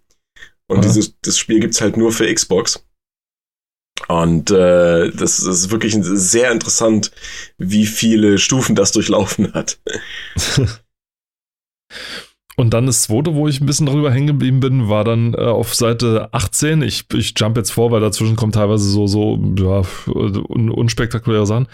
[0.68, 0.82] Und Ja.
[0.82, 2.84] dieses das Spiel gibt's halt nur für Xbox.
[4.08, 7.12] Und äh, das ist wirklich sehr interessant,
[7.58, 9.80] wie viele Stufen das durchlaufen hat.
[12.56, 15.38] Und dann das zweite, wo ich ein bisschen drüber hängen geblieben bin, war dann äh,
[15.38, 16.82] auf Seite 18.
[16.82, 21.68] Ich, ich jump jetzt vor, weil dazwischen kommen teilweise so, so ja, un, unspektakuläre Sachen.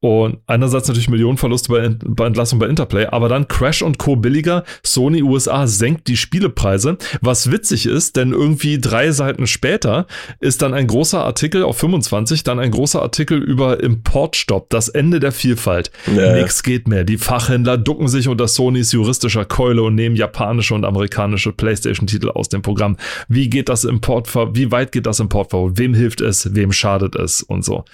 [0.00, 4.16] Und einerseits natürlich Millionenverluste bei, bei Entlassung bei Interplay, aber dann Crash und Co.
[4.16, 4.64] billiger.
[4.82, 6.96] Sony USA senkt die Spielepreise.
[7.20, 10.06] Was witzig ist, denn irgendwie drei Seiten später
[10.40, 15.20] ist dann ein großer Artikel auf 25, dann ein großer Artikel über Importstopp, das Ende
[15.20, 15.90] der Vielfalt.
[16.14, 16.34] Ja.
[16.34, 17.04] Nix geht mehr.
[17.04, 22.48] Die Fachhändler ducken sich unter Sonys juristischer Keule und nehmen japanische und amerikanische PlayStation-Titel aus
[22.48, 22.96] dem Programm.
[23.28, 25.78] Wie geht das Importver wie weit geht das Importverbot?
[25.78, 26.54] Wem hilft es?
[26.54, 27.42] Wem schadet es?
[27.42, 27.84] Und so.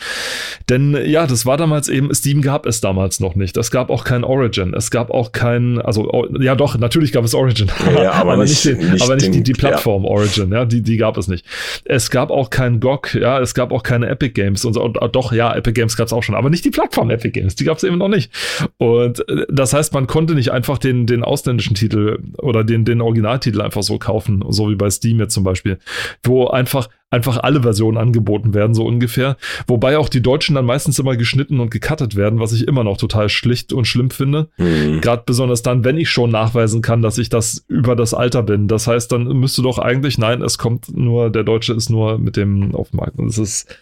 [0.68, 3.56] Denn ja, das war damals eben, Steam gab es damals noch nicht.
[3.56, 4.74] Es gab auch kein Origin.
[4.74, 7.70] Es gab auch kein, also ja doch, natürlich gab es Origin.
[7.94, 11.16] Ja, aber nicht- den, nicht aber nicht die, die Plattform Origin, ja, die, die gab
[11.16, 11.46] es nicht.
[11.84, 14.76] Es gab auch kein GOG, ja, es gab auch keine Epic Games und.
[14.76, 17.30] Und, äh, doch, ja, Epic Games gab es auch schon, aber nicht die Plattform Epic
[17.38, 18.30] Games, die gab es eben noch nicht.
[18.76, 23.00] Und äh, das heißt, man konnte nicht einfach den, den ausländischen Titel oder den, den
[23.00, 25.78] Originaltitel einfach so kaufen, so wie bei Steam jetzt zum Beispiel,
[26.22, 29.36] wo einfach einfach alle Versionen angeboten werden, so ungefähr.
[29.66, 32.98] Wobei auch die Deutschen dann meistens immer geschnitten und gecuttet werden, was ich immer noch
[32.98, 34.48] total schlicht und schlimm finde.
[34.56, 35.00] Hm.
[35.00, 38.68] Gerade besonders dann, wenn ich schon nachweisen kann, dass ich das über das Alter bin.
[38.68, 42.36] Das heißt, dann müsste doch eigentlich, nein, es kommt nur, der Deutsche ist nur mit
[42.36, 43.18] dem auf dem Markt.
[43.18, 43.74] Und es ist,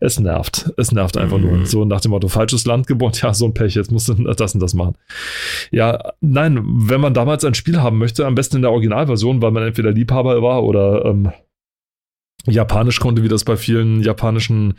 [0.00, 0.72] es nervt.
[0.76, 1.44] Es nervt einfach Mhm.
[1.44, 1.66] nur.
[1.66, 4.54] So nach dem Motto, falsches Land geboren, ja, so ein Pech, jetzt musst du das
[4.54, 4.94] und das machen.
[5.70, 9.50] Ja, nein, wenn man damals ein Spiel haben möchte, am besten in der Originalversion, weil
[9.50, 11.32] man entweder Liebhaber war oder ähm,
[12.46, 14.74] Japanisch konnte, wie das bei vielen japanischen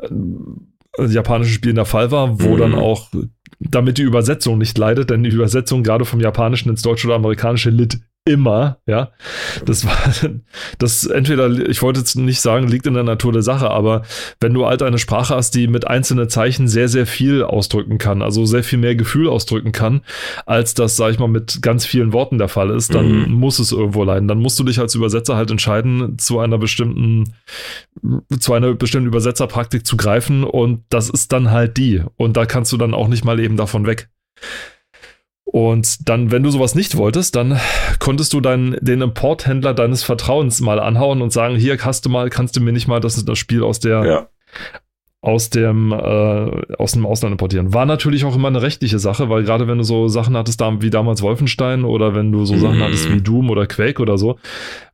[0.00, 2.58] äh, japanischen Spielen der Fall war, wo Mhm.
[2.58, 3.08] dann auch,
[3.60, 7.70] damit die Übersetzung nicht leidet, denn die Übersetzung gerade vom Japanischen ins Deutsche oder Amerikanische
[7.70, 9.12] litt immer, ja.
[9.64, 9.96] Das war,
[10.78, 14.02] das entweder, ich wollte jetzt nicht sagen, liegt in der Natur der Sache, aber
[14.40, 18.22] wenn du halt eine Sprache hast, die mit einzelnen Zeichen sehr, sehr viel ausdrücken kann,
[18.22, 20.02] also sehr viel mehr Gefühl ausdrücken kann,
[20.44, 23.32] als das, sag ich mal, mit ganz vielen Worten der Fall ist, dann mhm.
[23.32, 24.28] muss es irgendwo leiden.
[24.28, 27.32] Dann musst du dich als Übersetzer halt entscheiden, zu einer bestimmten,
[28.38, 32.02] zu einer bestimmten Übersetzerpraktik zu greifen und das ist dann halt die.
[32.16, 34.08] Und da kannst du dann auch nicht mal eben davon weg.
[35.46, 37.58] Und dann, wenn du sowas nicht wolltest, dann
[37.98, 42.28] konntest du dann den Importhändler deines Vertrauens mal anhauen und sagen, hier hast du mal,
[42.30, 44.28] kannst du mir nicht mal das, das Spiel aus der ja
[45.22, 47.74] aus dem, äh, aus dem Ausland importieren.
[47.74, 50.90] War natürlich auch immer eine rechtliche Sache, weil gerade wenn du so Sachen hattest wie
[50.90, 52.60] damals Wolfenstein oder wenn du so mhm.
[52.60, 54.38] Sachen hattest wie Doom oder Quake oder so,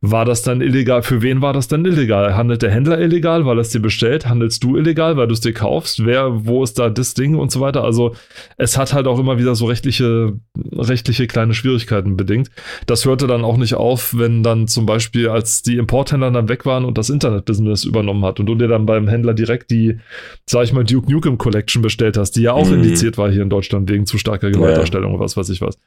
[0.01, 1.03] war das dann illegal.
[1.03, 2.35] Für wen war das dann illegal?
[2.35, 4.27] Handelt der Händler illegal, weil er es dir bestellt?
[4.27, 6.03] Handelst du illegal, weil du es dir kaufst?
[6.03, 7.83] Wer, wo ist da das Ding und so weiter?
[7.83, 8.15] Also
[8.57, 10.33] es hat halt auch immer wieder so rechtliche,
[10.71, 12.49] rechtliche kleine Schwierigkeiten bedingt.
[12.87, 16.65] Das hörte dann auch nicht auf, wenn dann zum Beispiel, als die Importhändler dann weg
[16.65, 19.99] waren und das Internetbusiness übernommen hat und du dir dann beim Händler direkt die
[20.45, 22.75] sag ich mal, Duke Nukem Collection bestellt hast, die ja auch mhm.
[22.75, 25.15] indiziert war hier in Deutschland wegen zu starker Gewaltdarstellung ja.
[25.15, 25.77] oder was weiß ich was,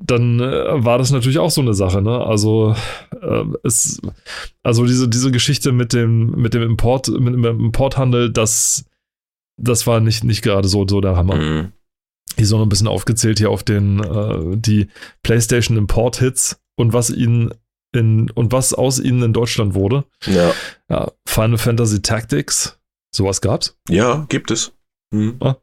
[0.00, 2.24] dann äh, war das natürlich auch so eine Sache, ne?
[2.24, 2.74] Also
[3.20, 4.00] äh, es,
[4.62, 8.84] also diese, diese Geschichte mit dem, mit dem Import, mit dem Importhandel, das,
[9.56, 11.36] das war nicht, nicht gerade so, so der Hammer.
[11.36, 11.72] Mhm.
[12.38, 14.88] Die so ein bisschen aufgezählt hier auf den, äh, die
[15.22, 17.52] PlayStation Import Hits und was ihnen
[17.92, 20.04] in, und was aus ihnen in Deutschland wurde.
[20.26, 20.52] Ja.
[20.88, 22.78] ja Final Fantasy Tactics,
[23.16, 23.74] Sowas gab's?
[23.88, 24.72] Ja, gibt es.
[25.10, 25.36] Hm.
[25.40, 25.56] Ah.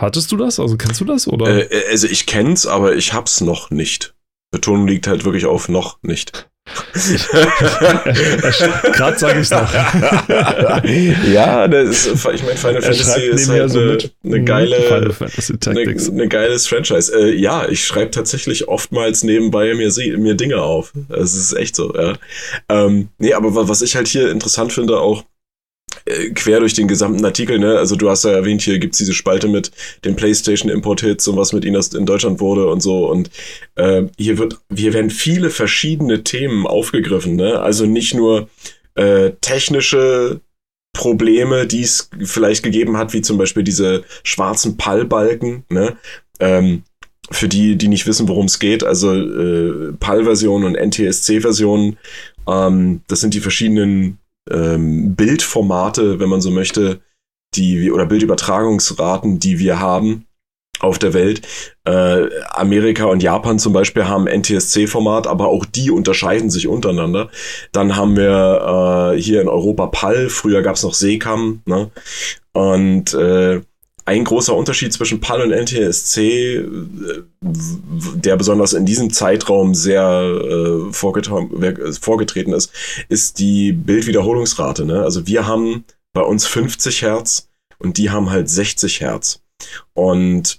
[0.00, 0.58] Hattest du das?
[0.58, 1.28] Also kennst du das?
[1.28, 1.48] Oder?
[1.48, 4.14] Äh, äh also ich kenn's, aber ich hab's noch nicht.
[4.50, 6.48] Betonung liegt halt wirklich auf noch nicht.
[8.92, 9.70] Gerade sage ich noch.
[11.32, 15.14] ja, das ist, ich meine, Final Fantasy ist halt so eine, eine, geile, eine,
[15.66, 17.12] eine, geiles Franchise.
[17.14, 20.92] Äh, ja, ich schreibe tatsächlich oftmals nebenbei mir, mir Dinge auf.
[21.10, 22.14] Es ist echt so, ja.
[22.70, 25.24] Ähm, nee, aber was ich halt hier interessant finde, auch
[26.34, 27.78] quer durch den gesamten Artikel, ne?
[27.78, 29.70] Also du hast ja erwähnt, hier gibt's diese Spalte mit
[30.04, 33.08] den PlayStation Import Hits und was mit ihnen in Deutschland wurde und so.
[33.10, 33.30] Und
[33.76, 37.60] äh, hier wird, hier werden viele verschiedene Themen aufgegriffen, ne?
[37.60, 38.48] Also nicht nur
[38.94, 40.40] äh, technische
[40.92, 45.96] Probleme, die es vielleicht gegeben hat, wie zum Beispiel diese schwarzen Pallbalken, ne?
[46.40, 46.82] Ähm,
[47.30, 51.98] für die, die nicht wissen, worum es geht, also äh, PAL-Versionen und NTSC-Versionen,
[52.48, 54.18] ähm, das sind die verschiedenen
[54.50, 57.00] ähm, Bildformate, wenn man so möchte,
[57.54, 60.26] die wir, oder Bildübertragungsraten, die wir haben
[60.80, 61.42] auf der Welt.
[61.84, 67.30] Äh, Amerika und Japan zum Beispiel haben NTSC-Format, aber auch die unterscheiden sich untereinander.
[67.72, 71.90] Dann haben wir äh, hier in Europa PAL, früher gab es noch SECAM, ne?
[72.52, 73.60] Und äh,
[74.08, 76.64] ein großer Unterschied zwischen PAL und NTSC, äh,
[77.42, 82.72] der besonders in diesem Zeitraum sehr äh, vorgetreten ist,
[83.10, 84.86] ist die Bildwiederholungsrate.
[84.86, 85.02] Ne?
[85.02, 89.42] Also wir haben bei uns 50 Hertz und die haben halt 60 Hertz.
[89.92, 90.58] Und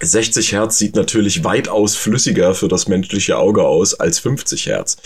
[0.00, 4.96] 60 Hertz sieht natürlich weitaus flüssiger für das menschliche Auge aus als 50 Hertz.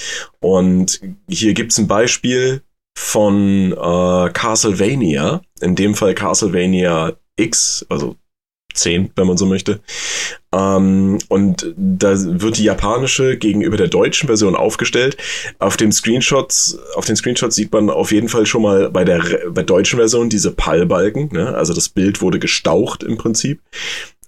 [0.40, 2.62] Und hier gibt's ein Beispiel
[2.96, 8.16] von äh, Castlevania, in dem Fall Castlevania X, also
[8.74, 9.80] 10, wenn man so möchte.
[10.52, 15.16] Ähm, und da wird die japanische gegenüber der deutschen Version aufgestellt.
[15.58, 19.22] Auf dem Screenshots, auf den Screenshots sieht man auf jeden Fall schon mal bei der
[19.50, 21.28] bei deutschen Version diese Pallbalken.
[21.32, 21.54] Ne?
[21.54, 23.60] Also das Bild wurde gestaucht im Prinzip.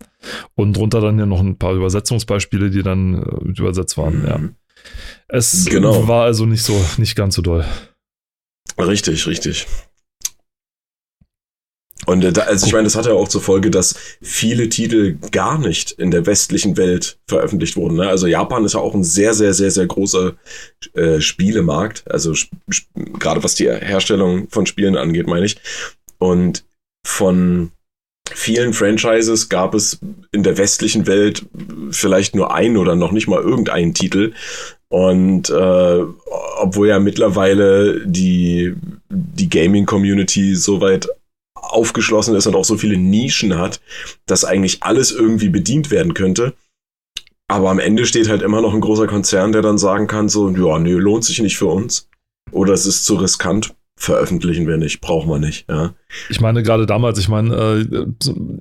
[0.55, 4.37] Und drunter dann ja noch ein paar Übersetzungsbeispiele, die dann äh, übersetzt waren, ja.
[4.37, 4.55] Mhm.
[5.27, 6.07] Es Genau.
[6.07, 7.65] war also nicht so, nicht ganz so doll.
[8.87, 9.67] Richtig, richtig.
[12.05, 15.17] Und äh, da, also ich meine, das hat ja auch zur Folge, dass viele Titel
[15.31, 17.97] gar nicht in der westlichen Welt veröffentlicht wurden.
[17.97, 18.09] Ne?
[18.09, 20.33] Also Japan ist ja auch ein sehr, sehr, sehr, sehr großer
[20.93, 22.09] äh, Spielemarkt.
[22.09, 22.33] Also
[22.95, 25.57] gerade was die Herstellung von Spielen angeht, meine ich.
[26.17, 26.65] Und
[27.05, 27.71] von
[28.35, 29.99] vielen Franchises gab es
[30.31, 31.45] in der westlichen Welt
[31.91, 34.33] vielleicht nur ein oder noch nicht mal irgendeinen Titel.
[34.89, 36.03] Und äh,
[36.59, 38.75] obwohl ja mittlerweile die,
[39.09, 41.07] die Gaming-Community soweit
[41.53, 43.79] aufgeschlossen ist und auch so viele Nischen hat,
[44.25, 46.53] dass eigentlich alles irgendwie bedient werden könnte.
[47.47, 50.49] Aber am Ende steht halt immer noch ein großer Konzern, der dann sagen kann, so,
[50.49, 52.09] ja, nee, lohnt sich nicht für uns.
[52.51, 55.93] Oder es ist zu riskant, veröffentlichen wir nicht, brauchen wir nicht, ja.
[56.29, 57.85] Ich meine, gerade damals, ich meine,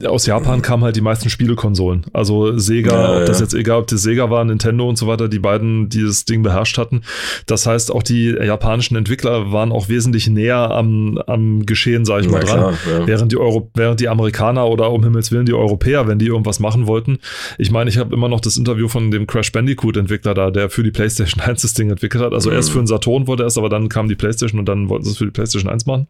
[0.02, 2.06] äh, aus Japan kamen halt die meisten Spielekonsolen.
[2.12, 3.44] Also Sega, Ja, ob das ja.
[3.44, 6.42] jetzt egal, ob das Sega war, Nintendo und so weiter, die beiden, die das Ding
[6.42, 7.02] beherrscht hatten.
[7.46, 12.30] Das heißt, auch die japanischen Entwickler waren auch wesentlich näher am, am Geschehen, sage ich
[12.30, 12.74] mal, Na dran.
[12.76, 13.06] klar, ja.
[13.06, 16.60] Während die, Euro während die Amerikaner oder um Himmels Willen die Europäer, wenn die irgendwas
[16.60, 17.18] machen wollten.
[17.58, 20.82] Ich meine, ich habe immer noch das Interview von dem Crash Bandicoot-Entwickler da, der für
[20.82, 22.32] die PlayStation 1 das Ding entwickelt hat.
[22.32, 22.56] Also Mhm.
[22.56, 25.04] erst für den Saturn wollte er es, aber dann kam die PlayStation und dann wollten
[25.04, 26.06] sie es für die PlayStation 1 machen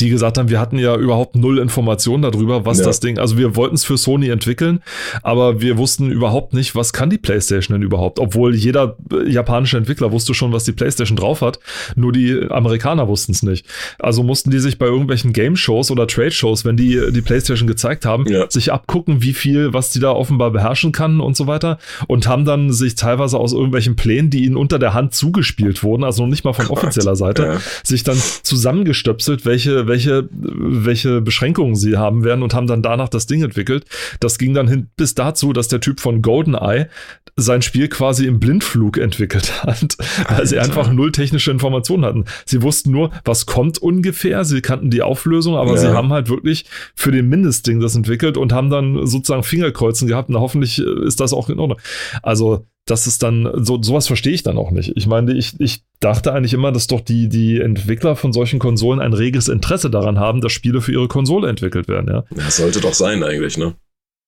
[0.00, 2.84] die gesagt haben, wir hatten ja überhaupt null Informationen darüber, was Ja.
[2.84, 4.82] das Ding, also wir wollten es für Sony entwickeln,
[5.22, 9.76] aber wir wussten überhaupt nicht, was kann die PlayStation denn überhaupt, obwohl jeder äh, japanische
[9.76, 11.58] Entwickler wusste schon, was die PlayStation drauf hat,
[11.94, 13.66] nur die Amerikaner wussten es nicht.
[13.98, 18.26] Also mussten die sich bei irgendwelchen Game-Shows oder Trade-Shows, wenn die die PlayStation gezeigt haben,
[18.28, 18.50] Ja.
[18.50, 21.78] sich abgucken, wie viel, was die da offenbar beherrschen kann und so weiter
[22.08, 26.04] und haben dann sich teilweise aus irgendwelchen Plänen, die ihnen unter der Hand zugespielt wurden,
[26.04, 27.60] also noch nicht mal von Gott, offizieller Seite, ja.
[27.82, 33.26] sich dann zusammengestöpselt, welche, welche, welche Beschränkungen sie haben werden und haben dann danach das
[33.26, 33.84] Ding entwickelt.
[34.20, 36.88] Das ging dann hin bis dazu, dass der Typ von GoldenEye
[37.36, 39.96] sein Spiel quasi im Blindflug entwickelt hat,
[40.28, 40.70] weil sie Alter.
[40.70, 42.24] einfach null technische Informationen hatten.
[42.46, 45.76] Sie wussten nur, was kommt ungefähr, sie kannten die Auflösung, aber Ja.
[45.78, 50.30] sie haben halt wirklich für den Mindestding das entwickelt und haben dann sozusagen Fingerkreuzen gehabt.
[50.30, 51.78] Na, hoffentlich äh, ist das auch in Ordnung.
[52.22, 54.92] Also, das ist dann, so, sowas verstehe ich dann auch nicht.
[54.96, 59.00] Ich meine, ich, ich dachte eigentlich immer, dass doch die, die Entwickler von solchen Konsolen
[59.00, 62.24] ein reges Interesse daran haben, dass Spiele für ihre Konsole entwickelt werden, ja.
[62.30, 63.74] Das sollte doch sein eigentlich, ne?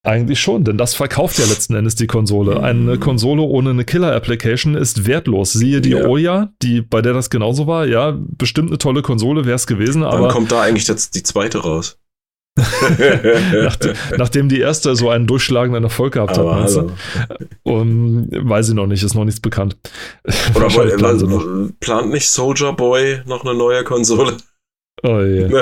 [0.05, 2.63] Eigentlich schon, denn das verkauft ja letzten Endes die Konsole.
[2.63, 5.53] Eine Konsole ohne eine Killer-Application ist wertlos.
[5.53, 6.07] Siehe die Ja.
[6.07, 7.87] Oya, die, bei der das genauso war.
[7.87, 11.25] Ja, bestimmt eine tolle Konsole wäre es gewesen, Wann aber kommt da eigentlich jetzt die
[11.25, 11.99] zweite raus?
[13.63, 13.77] nach,
[14.19, 16.91] nachdem die erste so einen durchschlagenden Erfolg gehabt hat, meinst du?
[17.63, 19.77] Um, weiß ich noch nicht, ist noch nichts bekannt.
[20.55, 21.45] Oder Wahrscheinlich planen sie noch.
[21.81, 24.37] plant nicht Soldier Boy noch eine neue Konsole?
[25.03, 25.49] Oh je.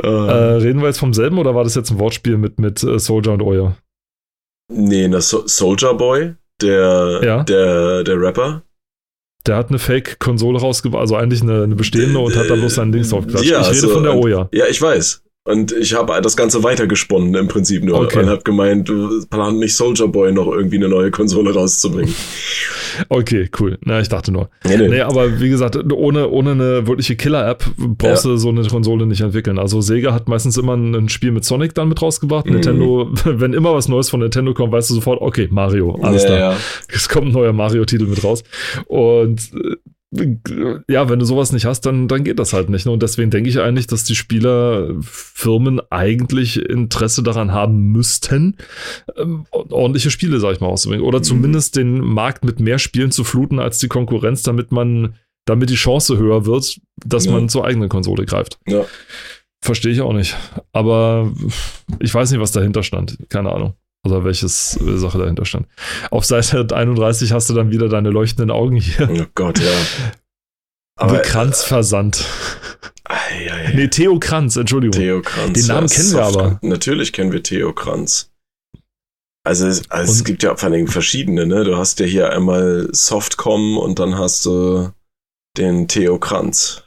[0.00, 2.98] Äh, reden wir jetzt vom selben oder war das jetzt ein Wortspiel mit, mit äh,
[2.98, 3.76] Soldier und Oya?
[4.70, 7.42] nee, ne, so Soldier Boy, der, Ja.
[7.42, 8.62] der, der Rapper.
[9.48, 12.92] Der hat eine Fake-Konsole rausgebracht, also eigentlich eine, eine bestehende und hat da bloß sein
[12.92, 13.50] Dings draufgeklatscht.
[13.50, 14.48] Ja, ich rede so, von der Oya.
[14.52, 15.22] Ja, ich weiß.
[15.44, 18.18] Und ich habe das Ganze weitergesponnen im Prinzip nur Okay.
[18.18, 18.92] und habe gemeint,
[19.30, 22.14] plant nicht Soldier Boy noch irgendwie eine neue Konsole rauszubringen.
[23.08, 23.78] Okay, cool.
[23.84, 24.50] Na, ich dachte nur.
[24.64, 24.88] Nee, nee.
[24.88, 29.20] Nee, aber wie gesagt, ohne, ohne eine wirkliche Killer-App brauchst du so eine Konsole nicht
[29.20, 29.58] entwickeln.
[29.58, 32.46] Also Sega hat meistens immer ein, Spiel mit Sonic dann mit rausgebracht.
[32.46, 32.52] Mhm.
[32.52, 36.28] Nintendo, wenn immer was Neues von Nintendo kommt, weißt du sofort, okay, Mario, alles ja,
[36.28, 36.38] klar.
[36.38, 36.56] ja.
[36.92, 38.44] Es kommt ein neuer Mario-Titel mit raus.
[38.86, 39.76] Und äh,
[40.10, 42.86] ja, wenn du sowas nicht hast, dann, dann geht das halt nicht.
[42.86, 42.92] ne?
[42.92, 48.56] Und deswegen denke ich eigentlich, dass die Spielerfirmen eigentlich Interesse daran haben müssten,
[49.16, 51.04] ähm, ordentliche Spiele, sag ich mal, auszubringen.
[51.04, 51.24] Oder Mhm.
[51.24, 55.14] zumindest den Markt mit mehr Spielen zu fluten als die Konkurrenz, damit man,
[55.46, 57.32] damit die Chance höher wird, dass Ja.
[57.32, 58.58] man zur eigenen Konsole greift.
[58.66, 58.84] Ja.
[59.60, 60.36] Verstehe ich auch nicht.
[60.72, 61.32] Aber
[61.98, 63.18] ich weiß nicht, was dahinter stand.
[63.28, 63.74] Keine Ahnung.
[64.06, 65.66] Oder welches äh, Sache dahinter stand.
[66.10, 69.08] Auf Seite 31 hast du dann wieder deine leuchtenden Augen hier.
[69.10, 69.70] Oh Gott, ja.
[70.96, 72.24] Aber Kranzversand.
[73.04, 73.72] Ei, ei, ei.
[73.74, 75.00] Nee, Theo Kranz, Entschuldigung.
[75.00, 75.52] Theo Kranz.
[75.58, 76.58] Den Namen kennen wir aber.
[76.60, 78.32] Natürlich kennen wir Theo Kranz.
[79.44, 81.64] Also, es, also es gibt ja vor allen Dingen verschiedene, ne?
[81.64, 84.90] Du hast ja hier einmal Softcom und dann hast du
[85.56, 86.82] den Theo Kranz.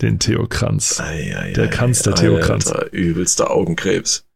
[0.00, 0.98] Den Theo Kranz.
[0.98, 2.66] Ei, Der Kranz, der Theo Kranz.
[2.66, 4.26] Alter, Übelster Augenkrebs.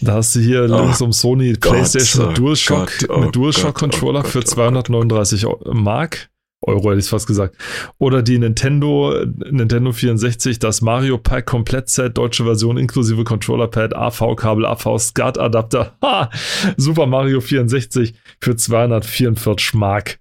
[0.00, 3.18] Da hast du hier Oh links um Sony Gott, PlayStation oh mit DualShock, Gott, oh
[3.18, 4.50] mit DualShock Gott, oh Controller Gott, für oh Gott.
[4.50, 6.30] 239 Mark.
[6.62, 7.56] Euro hätte ich fast gesagt.
[7.98, 14.98] Oder die Nintendo, Nintendo 64, das Mario Pack Komplettset, deutsche Version inklusive Controller-Pad, AV-Kabel, AV,
[14.98, 15.96] SCART-Adapter.
[16.02, 16.30] Ha!
[16.76, 20.18] Super Mario 64 für 244 Mark.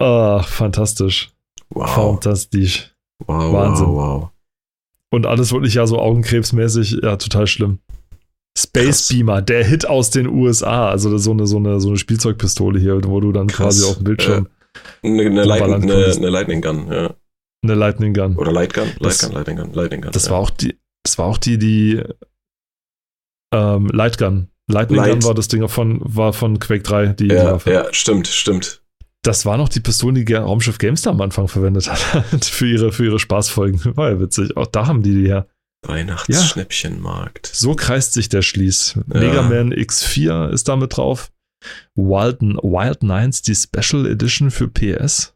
[0.00, 1.30] Ah, fantastisch.
[1.70, 1.90] Wow.
[1.94, 2.92] Fantastisch.
[3.26, 3.86] Wow, Wahnsinn.
[3.86, 4.30] wow, wow.
[5.10, 7.78] Und alles wirklich ja so augenkrebsmäßig, ja, total schlimm.
[8.56, 9.08] Space Krass.
[9.08, 12.78] Beamer, der Hit aus den USA, also das so eine, so eine, so eine Spielzeugpistole
[12.78, 13.76] hier, wo du dann Krass.
[13.80, 14.48] quasi auf dem Bildschirm
[15.02, 17.14] Eine, eine, Ballern Lightning, eine, eine Lightning Gun, ja.
[17.64, 18.36] eine Lightning Gun.
[18.36, 18.88] Oder Light Gun?
[19.00, 20.12] Das- Light Gun, Lightning Gun, Lightning Gun.
[20.12, 20.30] Das ja.
[20.32, 22.02] war auch die, das war auch die, die
[23.52, 24.48] ähm, Light Gun.
[24.70, 25.10] Lightning Light.
[25.12, 27.72] Gun war das Ding von, war von Quake 3, die, Ja, Waffe.
[27.72, 28.82] ja, stimmt, stimmt.
[29.22, 31.98] Das war noch die Pistole, die Raumschiff GameStar am Anfang verwendet hat.
[32.44, 33.96] für ihre, für ihre Spaßfolgen.
[33.96, 34.56] War ja witzig.
[34.56, 35.46] Auch da haben die die her.
[35.86, 37.46] Weihnachtsschnäppchenmarkt.
[37.52, 38.94] So kreist sich der Schließ.
[39.12, 39.20] Ja.
[39.20, 41.30] Mega Man X4 ist damit drauf.
[41.94, 45.32] Wild, Wild Nines, die Special Edition für PS.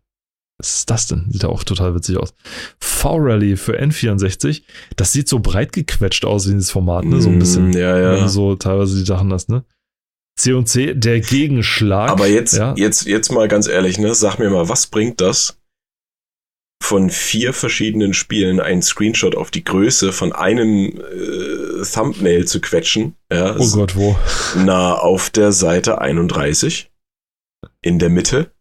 [0.61, 1.26] Was ist das denn?
[1.30, 2.34] Sieht ja auch total witzig aus.
[2.80, 4.62] V-Rally für N64.
[4.96, 7.20] Das sieht so breit gequetscht aus in dieses Format, ne?
[7.20, 7.68] So ein bisschen.
[7.70, 8.20] Mm, Ja, Wenn ja.
[8.22, 9.64] du so teilweise die Sachen hast, ne?
[10.36, 12.11] C&C, der Gegenschlag.
[12.11, 14.14] Aber jetzt, ja, jetzt, jetzt mal ganz ehrlich, ne?
[14.14, 15.58] Sag mir mal, was bringt das,
[16.83, 23.16] von vier verschiedenen Spielen einen Screenshot auf die Größe von einem äh, Thumbnail zu quetschen?
[23.33, 24.16] Ja, oh Gott, wo?
[24.57, 26.91] Na, auf der Seite 31.
[27.83, 28.53] In der Mitte.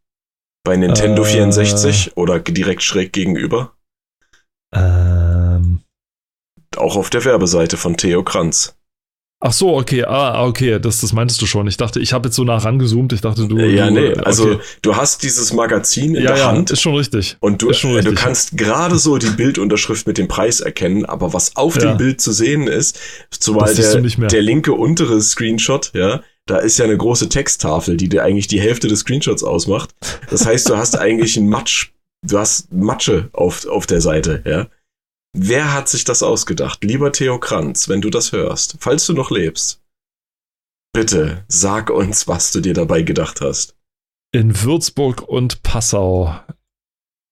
[0.64, 1.28] Bei Nintendo Äh.
[1.28, 3.78] 64 oder direkt schräg gegenüber.
[4.74, 5.82] Ähm.
[6.76, 8.77] Auch auf der Werbeseite von Theo Kranz.
[9.40, 11.68] Ach so, okay, ah, okay, das, das meintest du schon.
[11.68, 13.60] Ich dachte, ich habe jetzt so nah rangezoomt, ich dachte, du.
[13.60, 14.60] ja, du, nee, äh, also okay.
[14.82, 17.38] du hast dieses Magazin in ja, der ja, Hand ist schon richtig.
[17.40, 18.16] und du, äh, du richtig.
[18.16, 21.82] kannst gerade so die Bildunterschrift mit dem Preis erkennen, aber was auf Ja.
[21.92, 26.80] dem Bild zu sehen ist, zumal der, du der linke untere Screenshot, ja, da ist
[26.80, 29.92] ja eine große Texttafel, die dir eigentlich die Hälfte des Screenshots ausmacht.
[30.32, 31.92] Das heißt, du hast eigentlich ein Matsch,
[32.26, 34.68] du hast Matsche auf, auf der Seite, ja.
[35.40, 36.84] Wer hat sich das ausgedacht?
[36.84, 39.84] Lieber Theo Kranz, wenn du das hörst, falls du noch lebst,
[40.94, 43.76] bitte sag uns, was du dir dabei gedacht hast.
[44.32, 46.40] In Würzburg und Passau.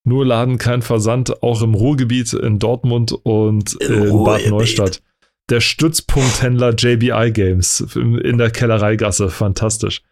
[0.04, 4.46] Nur Laden, kein Versand, auch im Ruhrgebiet, in Dortmund und Im in Bad.
[4.46, 5.02] Neustadt.
[5.50, 9.30] Der Stützpunkthändler JBI Games in der Kellereigasse.
[9.30, 10.02] Fantastisch.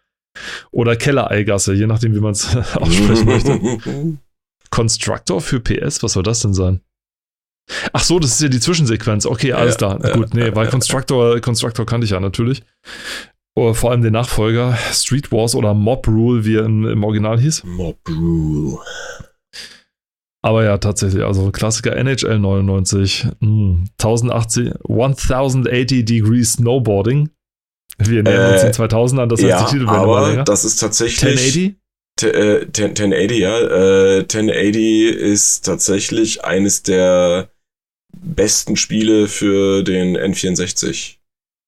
[0.71, 4.17] Oder Kellereigasse, je nachdem, wie man es aussprechen möchte.
[4.69, 6.81] Constructor für PS, was soll das denn sein?
[7.97, 9.25] Ach so, das ist ja die Zwischensequenz.
[9.25, 9.99] Okay, alles Ja, klar.
[10.03, 10.67] ja, Gut, nee, weil.
[10.67, 12.61] Constructor, Constructor kannte ich ja natürlich.
[13.57, 17.39] Oder vor allem den Nachfolger Street Wars oder Mob Rule, wie er im, im Original
[17.39, 17.63] hieß.
[17.63, 18.79] Mob Rule.
[20.41, 27.29] Aber ja, tatsächlich, also Klassiker NHL 99, mh, 1080, 1080 Degrees Snowboarding.
[27.97, 30.43] Wir nähern uns Äh, den 2000ern, das heißt, ja, die Titel werden aber länger.
[30.43, 31.75] das ist tatsächlich 1080?
[32.17, 33.57] T- äh, 10, 1080, ja.
[33.59, 37.49] Äh, 1080 ist tatsächlich eines der
[38.21, 41.15] besten Spiele für den N64.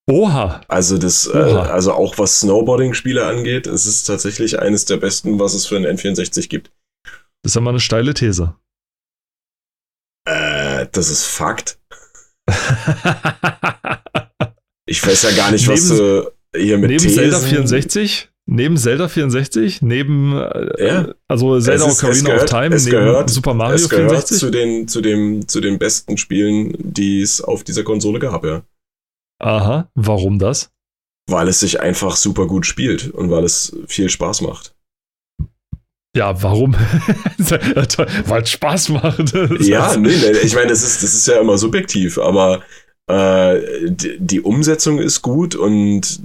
[0.09, 0.61] Oha!
[0.67, 1.63] Also das, äh, Oha.
[1.69, 5.97] also auch was Snowboarding-Spiele angeht, es ist tatsächlich eines der besten, was es für den
[5.97, 6.71] N64 gibt.
[7.43, 8.55] Das ist ja mal eine steile These.
[10.25, 11.79] Äh, das ist Fakt.
[14.89, 17.17] Ich weiß ja gar nicht, was Neben- du hier mit neben Thesen...
[17.17, 21.13] Zelda 64, neben Zelda 64, neben äh, Ja.
[21.27, 24.39] also Zelda ist- Ocarina of gehört- Time, es neben gehört- Super Mario es gehört 64.
[24.39, 28.63] zu den, zu, dem, zu den besten Spielen, die es auf dieser Konsole gab, ja.
[29.39, 30.71] Aha, warum das?
[31.29, 34.73] Weil es sich einfach super gut spielt und weil es viel Spaß macht.
[36.15, 36.73] Ja, warum?
[37.37, 39.33] Weil es Spaß macht.
[39.59, 42.63] Ja, nee, nee, ich meine, das ist, das ist ja immer subjektiv, aber
[43.07, 43.59] äh,
[43.91, 46.19] die, die Umsetzung ist gut und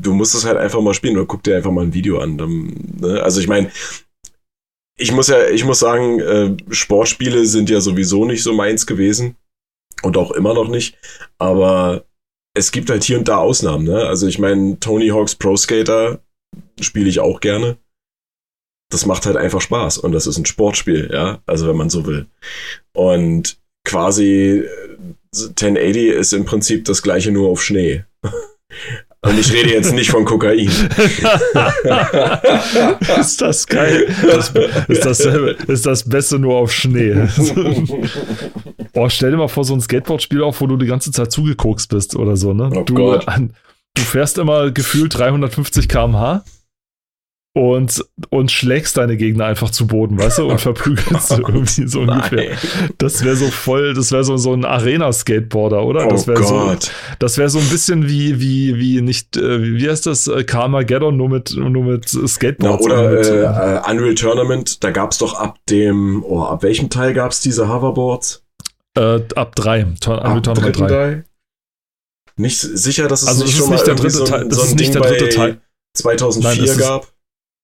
[0.00, 2.38] du musst es halt einfach mal spielen oder guck dir einfach mal ein Video an.
[2.38, 3.22] Dann, ne?
[3.22, 3.70] Also ich meine,
[4.98, 9.36] ich muss ja, ich muss sagen, äh, Sportspiele sind ja sowieso nicht so meins gewesen
[10.02, 10.96] und auch immer noch nicht,
[11.38, 12.04] aber
[12.54, 14.06] es gibt halt hier und da Ausnahmen, ne?
[14.06, 16.20] Also ich meine, Tony Hawk's Pro Skater
[16.80, 17.78] spiele ich auch gerne.
[18.90, 22.04] Das macht halt einfach Spaß und das ist ein Sportspiel, ja, also wenn man so
[22.04, 22.26] will.
[22.92, 24.98] Und quasi äh,
[25.34, 28.04] 1080 ist im Prinzip das gleiche nur auf Schnee.
[29.24, 30.66] Und ich rede jetzt nicht von Kokain.
[33.20, 34.12] ist das geil?
[34.22, 34.52] Das,
[34.88, 37.14] ist, dasselbe, ist das Beste nur auf Schnee.
[38.92, 41.88] Boah, stell dir mal vor, so ein Skateboard-Spiel auf, wo du die ganze Zeit zugekokst
[41.88, 42.68] bist oder so, ne?
[42.74, 43.54] Oh du, an,
[43.94, 46.42] du fährst immer gefühlt 350 km/h
[47.54, 52.00] und, und schlägst deine Gegner einfach zu Boden, weißt du, und verprügelst sie irgendwie so
[52.00, 52.56] ungefähr.
[52.96, 56.06] Das wäre so voll, das wäre so, so ein Arena-Skateboarder, oder?
[56.08, 56.74] Das oh wäre so,
[57.18, 61.14] das wäre so ein bisschen wie, wie, wie nicht, äh, wie heißt das, äh, Carmageddon,
[61.16, 62.84] nur mit, nur mit Na, Skateboards.
[62.86, 66.88] oder und mit, äh, äh, Unreal Tournament, da gab's doch ab dem, oh, ab welchem
[66.88, 68.44] Teil gab's diese Hoverboards?
[68.96, 70.88] äh, ab drei, Unreal Ab Tournament dritten 3.
[70.88, 71.24] Teil?
[72.36, 74.30] Nicht sicher, dass es Also nicht es ist schon nicht mal der dritte so, ein-
[74.30, 75.60] Teil, das so ist nicht Ding der dritte Teil.
[75.94, 77.12] 2004 Nein, es ist- gab.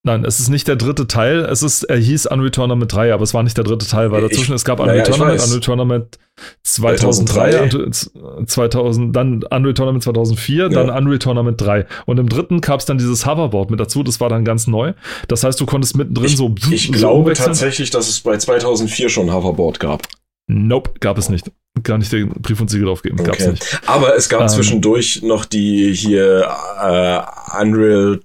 [0.04, 1.40] Nein, es ist nicht der dritte Teil.
[1.40, 4.22] Es ist, er hieß Unreal Tournament 3, aber es war nicht der dritte Teil, weil
[4.24, 5.42] Ich- dazwischen es gab naja, Unreal ich Tournament.
[5.42, 6.18] Unreal Tournament
[6.62, 8.44] 2003, 2003.
[8.46, 11.86] 2000, dann Unreal Tournament 2004, dann Unreal Tournament 3.
[12.06, 14.94] Und im dritten gab es dann dieses Hoverboard mit dazu, das war dann ganz neu.
[15.26, 16.54] Das heißt, du konntest mittendrin Ich, so.
[16.70, 17.46] ich so glaube umwechseln.
[17.48, 20.02] tatsächlich, dass es bei 2004 schon Hoverboard gab.
[20.46, 21.50] Nope, gab es nicht.
[21.82, 23.50] Gar nicht den Brief und Siegel aufgeben, gab's Okay.
[23.50, 23.80] nicht.
[23.86, 24.48] Aber es gab Ähm.
[24.48, 26.48] zwischendurch noch die hier
[26.82, 28.20] äh, Unreal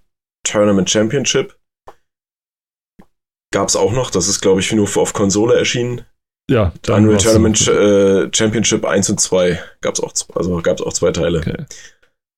[0.45, 1.55] Tournament Championship.
[3.54, 4.10] Gab's auch noch.
[4.12, 6.01] Das ist, glaube ich, nur für auf Konsole erschienen.
[6.49, 10.91] Ja, dann Unreal Tournament äh, Championship 1 und 2 gab's auch, z- also gab's auch
[10.91, 11.39] zwei Teile.
[11.39, 11.64] Okay.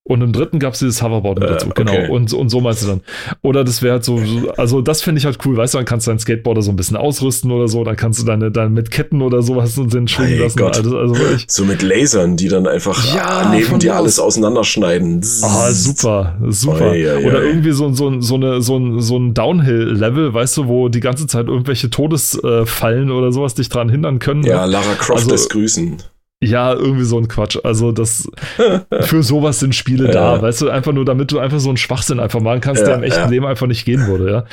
[0.08, 1.92] Und im dritten gab es dieses Hoverboard mit Äh, dazu, genau.
[1.92, 2.10] okay.
[2.12, 3.02] Und, und so meinst du dann.
[3.42, 5.86] Oder das wäre halt so, so- also das finde ich halt cool, weißt du, dann
[5.86, 8.70] kannst du deinen Skateboarder so ein bisschen ausrüsten oder so, dann kannst du deine, deine
[8.70, 10.60] mit Ketten oder sowas und den schwingen Hey lassen.
[10.60, 10.78] Gott.
[10.78, 11.16] Also, also.
[11.48, 15.22] So mit Lasern, die dann einfach Ja, neben dir alles auseinanderschneiden.
[15.42, 16.92] Ah, super, super.
[16.92, 17.46] Oi, oi, Oder oi.
[17.48, 21.26] irgendwie so, so, so, eine, so ein, so ein Downhill-Level, weißt du, wo die ganze
[21.26, 24.42] Zeit irgendwelche Todesfallen oder sowas dich dran hindern können.
[24.42, 24.50] ne?
[24.50, 25.98] Ja, Lara Croft Also- lässt grüßen.
[26.44, 27.58] Ja, irgendwie so ein Quatsch.
[27.64, 28.30] Also das
[29.02, 30.42] für sowas sind Spiele da, Ja.
[30.42, 32.98] weißt du, einfach nur damit du einfach so einen Schwachsinn einfach machen kannst, Ja, der
[32.98, 33.30] im echten ja.
[33.30, 34.46] Leben einfach nicht gehen würde, ja.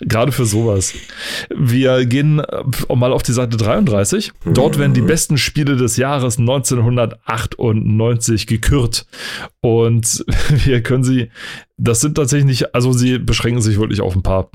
[0.00, 0.92] Gerade für sowas.
[1.54, 2.64] Wir gehen äh,
[2.94, 4.32] mal auf die Seite 33.
[4.44, 9.06] Dort werden die besten Spiele des Jahres 1998 gekürt.
[9.60, 10.24] Und
[10.64, 11.30] wir können sie,
[11.76, 14.50] das sind tatsächlich nicht, also sie beschränken sich wirklich auf ein paar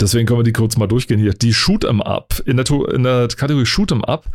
[0.00, 1.34] Deswegen können wir die kurz mal durchgehen hier.
[1.34, 4.26] Die Shoot 'em Up, in der, in der Kategorie Shoot 'em Up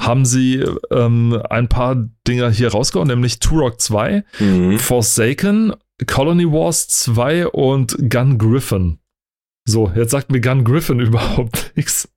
[0.00, 1.96] haben sie ähm, ein paar
[2.26, 4.78] Dinger hier rausgehauen, nämlich Turok 2, Mhm.
[4.78, 5.74] Forsaken,
[6.06, 8.98] Colony Wars 2 und Gun Griffin.
[9.68, 12.08] So, jetzt sagt mir Gun Griffin überhaupt nichts.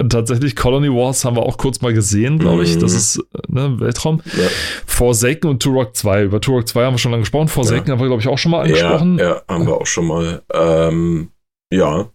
[0.00, 2.76] Und Tatsächlich, Colony Wars haben wir auch kurz mal gesehen, glaube ich.
[2.76, 2.80] Mhm.
[2.80, 4.20] Das ist ne, Weltraum.
[4.36, 4.48] Ja.
[4.86, 6.24] Forsaken und Turok 2.
[6.24, 7.48] Über Turok 2 haben wir schon lange gesprochen.
[7.48, 9.18] Forsaken haben wir, glaube ich, auch schon mal angesprochen.
[9.18, 10.42] Ja, ja, haben wir auch schon mal.
[10.52, 11.28] Ähm,
[11.72, 12.10] ja.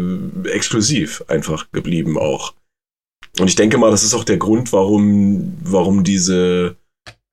[0.49, 2.55] exklusiv einfach geblieben auch.
[3.39, 6.76] Und ich denke mal, das ist auch der Grund, warum, warum diese,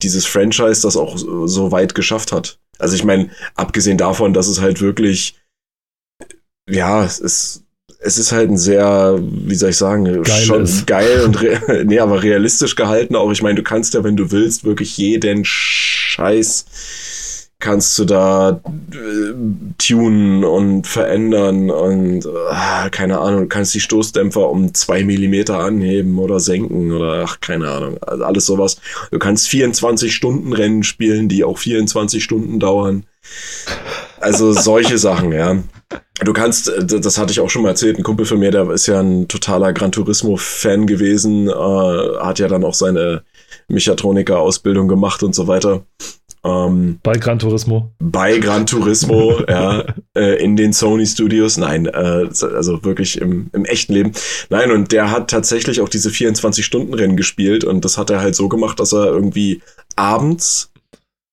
[0.02, 2.60] dieses Franchise das auch so so weit geschafft hat.
[2.80, 5.40] Also ich meine, abgesehen davon, dass es halt wirklich,
[6.70, 7.64] ja, es ist,
[8.04, 11.40] es ist halt ein sehr, wie soll ich sagen, Geil schon geil und
[11.86, 13.32] nee, aber realistisch gehalten auch.
[13.32, 16.66] Ich meine, du kannst ja, wenn du willst, wirklich jeden Scheiß
[17.60, 18.60] kannst du da
[18.92, 19.34] äh,
[19.78, 26.18] tunen und verändern und äh, keine Ahnung, du kannst die Stoßdämpfer um zwei Millimeter anheben
[26.18, 28.78] oder senken oder ach, keine Ahnung, also alles sowas.
[29.12, 33.04] Du kannst 24 Stunden Rennen spielen, die auch 24 Stunden dauern.
[34.22, 35.58] Also solche Sachen, ja.
[36.24, 38.70] Du kannst, äh, das hatte ich auch schon mal erzählt, ein Kumpel von mir, der
[38.70, 43.24] ist ja ein totaler Gran Turismo-Fan gewesen, äh, hat ja dann auch seine
[43.68, 45.84] Mechatroniker-Ausbildung gemacht und so weiter.
[46.44, 47.92] Ähm, bei Gran Turismo.
[48.00, 49.84] Bei Gran Turismo, ja,
[50.16, 51.58] äh, in den Sony Studios.
[51.58, 54.12] Nein, äh, also wirklich im, im echten Leben.
[54.50, 58.50] Nein, und der hat tatsächlich auch diese 24-Stunden-Rennen gespielt und das hat er halt so
[58.50, 59.62] gemacht, dass er irgendwie
[59.96, 60.71] abends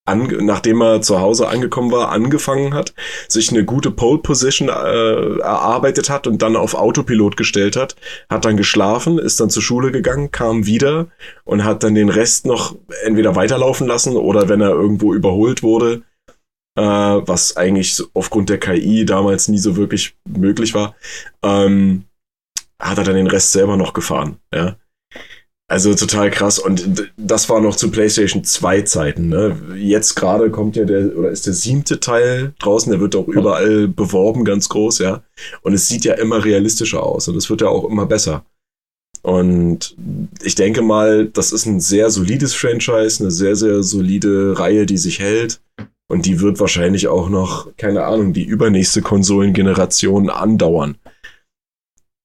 [0.09, 2.95] an, nachdem er zu Hause angekommen war, angefangen hat,
[3.29, 7.95] sich eine gute Pole Position äh, erarbeitet hat und dann auf Autopilot gestellt hat,
[8.29, 11.09] hat dann geschlafen, ist dann zur Schule gegangen, kam wieder
[11.45, 16.03] und hat dann den Rest noch entweder weiterlaufen lassen oder wenn er irgendwo überholt wurde,
[16.77, 20.95] äh, was eigentlich aufgrund der KI damals nie so wirklich möglich war,
[21.43, 22.05] ähm,
[22.81, 24.77] hat er dann den Rest selber noch gefahren, ja.
[25.71, 26.59] Also total krass.
[26.59, 29.29] Und das war noch zu PlayStation 2 Zeiten.
[29.29, 29.55] Ne?
[29.77, 33.87] Jetzt gerade kommt ja der, oder ist der siebte Teil draußen, der wird auch überall
[33.87, 35.23] beworben, ganz groß, ja.
[35.61, 38.47] Und es sieht ja immer realistischer aus und es wird ja auch immer besser.
[39.21, 39.95] Und
[40.43, 44.97] ich denke mal, das ist ein sehr solides Franchise, eine sehr, sehr solide Reihe, die
[44.97, 45.61] sich hält.
[46.11, 50.97] Und die wird wahrscheinlich auch noch, keine Ahnung, die übernächste Konsolengeneration andauern.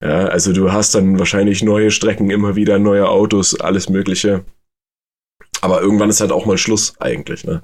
[0.03, 4.43] Ja, also du hast dann wahrscheinlich neue Strecken, immer wieder neue Autos, alles Mögliche.
[5.61, 7.63] Aber irgendwann ist halt auch mal Schluss eigentlich, ne?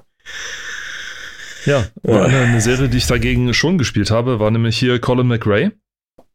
[1.66, 1.86] Ja.
[2.02, 5.72] Eine, eine Serie, die ich dagegen schon gespielt habe, war nämlich hier Colin McRae.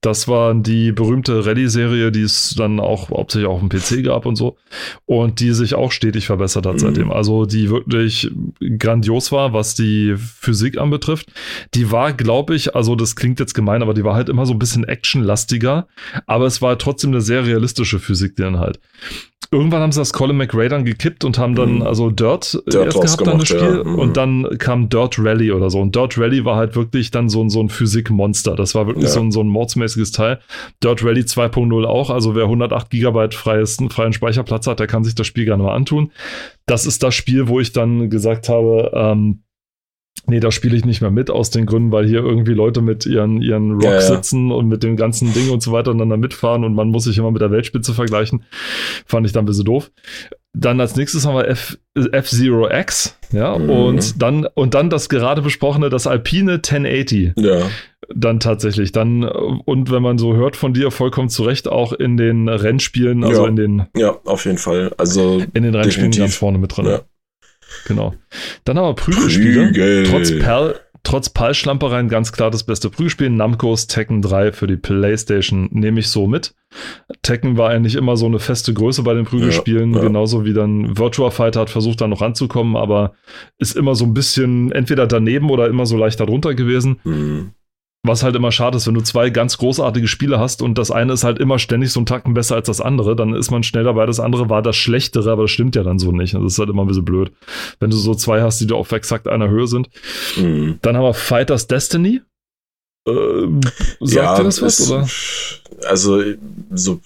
[0.02, 4.36] Das war die berühmte Rallye-Serie, die es dann auch hauptsächlich auf dem PC gab und
[4.36, 4.58] so.
[5.06, 6.80] Und die sich auch stetig verbessert hat mhm.
[6.80, 7.12] seitdem.
[7.12, 8.32] Also die wirklich
[8.78, 11.32] grandios war, was die Physik anbetrifft.
[11.74, 14.54] Die war, glaube ich, also das klingt jetzt gemein, aber die war halt immer so
[14.54, 15.88] ein bisschen actionlastiger.
[16.28, 18.80] Aber es war trotzdem eine sehr realistische Physik, die dann halt
[19.56, 21.82] irgendwann haben sie das Colin McRae dann gekippt und haben dann mhm.
[21.84, 23.84] also Dirt, Dirt erst gehabt dann das Spiel ja.
[23.84, 24.00] mhm.
[24.00, 27.48] und dann kam Dirt Rally oder so und Dirt Rally war halt wirklich dann so,
[27.50, 28.56] so ein Physikmonster.
[28.56, 29.12] Das war wirklich ja.
[29.12, 30.40] so, ein, so ein mordsmäßiges Teil.
[30.84, 35.16] Dirt Rally 2.0 auch, also wer 108 Gigabyte freies, freien Speicherplatz hat, der kann sich
[35.16, 36.12] das Spiel gerne mal antun.
[36.66, 39.45] Das ist das Spiel, wo ich dann gesagt habe, ähm,
[40.28, 43.06] Nee, da spiele ich nicht mehr mit aus den Gründen, weil hier irgendwie Leute mit
[43.06, 46.10] ihren, ihren Rock ja, sitzen und mit dem ganzen Ding und so weiter und dann
[46.10, 48.44] da mitfahren und man muss sich immer mit der Weltspitze vergleichen.
[49.06, 49.92] Fand ich dann ein bisschen doof.
[50.54, 53.70] Dann als nächstes haben wir F, F-Zero X, ja, mhm.
[53.70, 57.34] und dann, und dann das gerade besprochene, das Alpine 1080.
[57.36, 57.70] Ja.
[58.14, 62.18] Dann tatsächlich, dann, und wenn man so hört von dir, vollkommen zu Recht, auch in
[62.18, 63.50] den Rennspielen, also ja.
[63.50, 63.86] in den.
[63.98, 64.94] Ja, auf jeden Fall.
[64.98, 65.42] Also.
[65.54, 66.20] In den Rennspielen definitiv.
[66.20, 66.86] ganz vorne mit drin.
[66.86, 67.02] Ja.
[67.88, 68.14] Genau.
[68.64, 69.68] Dann aber Prügelspiele.
[69.68, 70.04] Prügel.
[70.04, 73.30] Trotz Perl, trotz Pallschlampereien ganz klar das beste Prügelspiel.
[73.30, 76.54] Namco's Tekken 3 für die PlayStation nehme ich so mit.
[77.22, 80.08] Tekken war eigentlich immer so eine feste Größe bei den Prügelspielen, ja, ja.
[80.08, 83.14] genauso wie dann Virtua Fighter hat versucht, da noch ranzukommen, aber
[83.58, 87.00] ist immer so ein bisschen entweder daneben oder immer so leicht darunter gewesen.
[87.04, 87.52] Mhm.
[88.08, 91.14] Was halt immer schade ist, wenn du zwei ganz großartige Spiele hast und das eine
[91.14, 93.84] ist halt immer ständig so einen Tacken besser als das andere, dann ist man schnell
[93.84, 96.36] dabei, das andere war das Schlechtere, aber das stimmt ja dann so nicht.
[96.36, 97.32] Das ist halt immer ein bisschen blöd,
[97.80, 99.90] wenn du so zwei hast, die auf exakt einer Höhe sind.
[100.38, 100.78] Mhm.
[100.82, 102.22] Dann haben wir Fighters Destiny.
[103.08, 103.62] Ähm,
[104.00, 105.08] sagt ja, dir das was, ist, oder?
[105.88, 106.24] Also,
[106.72, 107.02] so,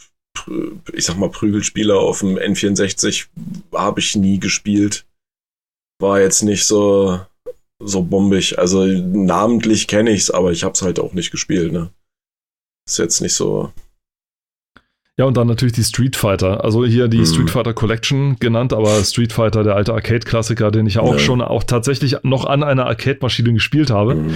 [0.93, 3.28] ich sag mal, Prügelspieler auf dem N64
[3.74, 5.06] habe ich nie gespielt.
[6.02, 7.20] War jetzt nicht so
[7.80, 8.58] so bombig.
[8.60, 11.72] Also namentlich kenne ich es, aber ich habe es halt auch nicht gespielt.
[11.72, 11.90] Ne?
[12.88, 13.72] Ist jetzt nicht so.
[15.18, 16.64] Ja, und dann natürlich die Street Fighter.
[16.64, 17.26] Also hier die hm.
[17.26, 21.20] Street Fighter Collection genannt, aber Street Fighter, der alte Arcade-Klassiker, den ich auch ja.
[21.20, 24.14] schon auch tatsächlich noch an einer Arcade-Maschine gespielt habe.
[24.14, 24.34] Hm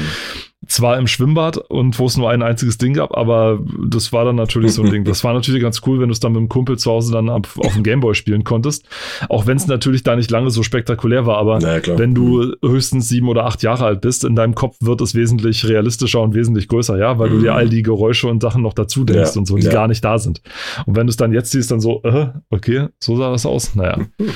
[0.68, 4.36] zwar im Schwimmbad und wo es nur ein einziges Ding gab, aber das war dann
[4.36, 5.03] natürlich so ein Ding.
[5.03, 7.30] Das war natürlich ganz cool, wenn du es dann mit dem Kumpel zu Hause dann
[7.30, 8.88] auf, auf dem Gameboy spielen konntest.
[9.30, 13.09] Auch wenn es natürlich da nicht lange so spektakulär war, aber naja, wenn du höchstens
[13.09, 16.68] sieben oder acht Jahre alt bist, in deinem Kopf wird es wesentlich realistischer und wesentlich
[16.68, 17.34] größer, ja, weil mhm.
[17.34, 17.57] du dir mhm.
[17.57, 19.72] all die Geräusche und Sachen noch dazu denkst ja, und so, die ja.
[19.72, 20.41] gar nicht da sind.
[20.86, 23.76] Und wenn du es dann jetzt siehst, dann so, äh, okay, so sah das aus.
[23.76, 23.97] Naja.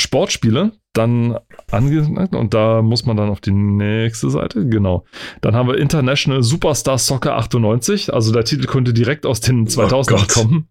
[0.00, 1.38] Sportspiele, dann
[1.70, 5.04] angezeigt und da muss man dann auf die nächste Seite, genau.
[5.40, 10.20] Dann haben wir International Superstar Soccer 98, also der Titel könnte direkt aus den 2000
[10.20, 10.68] oh kommen.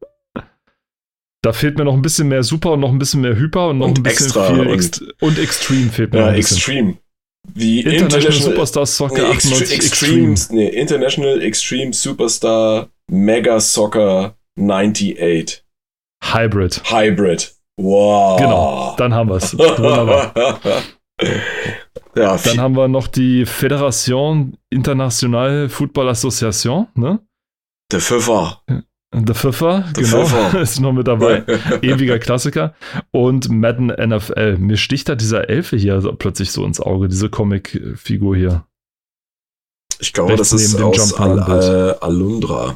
[1.42, 3.78] Da fehlt mir noch ein bisschen mehr Super und noch ein bisschen mehr Hyper und
[3.78, 6.20] noch und ein bisschen extra viel und, Ext und Extreme fehlt mir.
[6.20, 6.98] Ja, Extreme.
[7.54, 10.32] Wie International, International Superstar Soccer nee, 98 Extreme.
[10.32, 10.60] Extreme.
[10.60, 15.64] Nee, International Extreme Superstar Mega Soccer 98.
[16.22, 16.82] Hybrid.
[16.92, 17.56] Hybrid.
[17.82, 18.38] Wow.
[18.38, 19.58] Genau, dann haben wir es.
[19.58, 20.34] Wunderbar.
[22.16, 27.20] ja, dann haben wir noch die Fédération Internationale Football Association, ne?
[27.90, 28.62] Der FIFA.
[29.14, 30.58] Der FIFA, The genau, FIFA.
[30.62, 31.44] ist noch mit dabei.
[31.82, 32.76] Ewiger Klassiker.
[33.12, 34.58] Und Madden NFL.
[34.58, 38.66] Mir sticht da dieser Elfe hier plötzlich so ins Auge, diese Comic-Figur hier.
[40.00, 42.76] Ich glaube, das ist aus Al Al Alundra.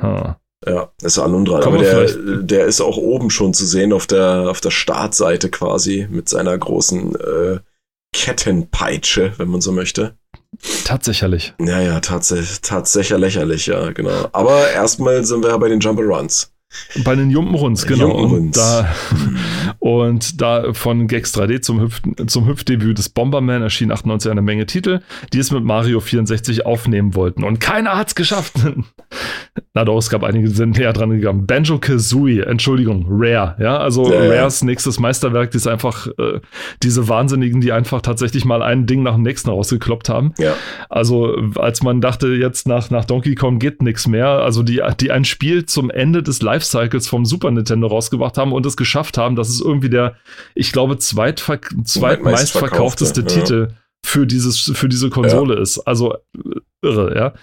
[0.00, 0.38] Ha.
[0.66, 1.60] Ja, das ist Alundra.
[1.64, 2.06] Aber der,
[2.42, 6.56] der ist auch oben schon zu sehen auf der, auf der Startseite quasi mit seiner
[6.56, 7.58] großen äh,
[8.12, 10.16] Kettenpeitsche, wenn man so möchte.
[10.84, 11.54] Tatsächlich.
[11.60, 14.28] Ja, ja, tatsächlich, tatsächlich lächerlich, ja, genau.
[14.32, 16.52] Aber erstmal sind wir ja bei den Jumper-Runs.
[17.04, 18.12] Bei den Jumpenruns, genau.
[18.12, 18.94] Und da,
[19.82, 24.64] und da von Gex 3D zum, Hüpf, zum Hüpfdebüt des Bomberman erschien 98 eine Menge
[24.64, 25.00] Titel,
[25.32, 27.42] die es mit Mario 64 aufnehmen wollten.
[27.42, 28.54] Und keiner hat's geschafft.
[29.74, 31.46] Na doch, es gab einige, die sind näher dran gegangen.
[31.46, 33.56] Banjo Kazooie, Entschuldigung, Rare.
[33.58, 36.38] Ja, also ja, Rares nächstes Meisterwerk, die ist einfach äh,
[36.84, 40.32] diese Wahnsinnigen, die einfach tatsächlich mal ein Ding nach dem nächsten rausgekloppt haben.
[40.38, 40.54] Ja.
[40.90, 45.10] Also, als man dachte, jetzt nach, nach Donkey Kong geht nichts mehr, also die, die
[45.10, 49.34] ein Spiel zum Ende des Lifecycles vom Super Nintendo rausgebracht haben und es geschafft haben,
[49.34, 50.16] dass es irgendwie der,
[50.54, 53.76] ich glaube, zweitver zweitmeistverkaufteste Titel ja.
[54.04, 55.60] für dieses, für diese Konsole ja.
[55.60, 55.78] ist.
[55.80, 56.14] Also
[56.82, 57.34] irre, ja.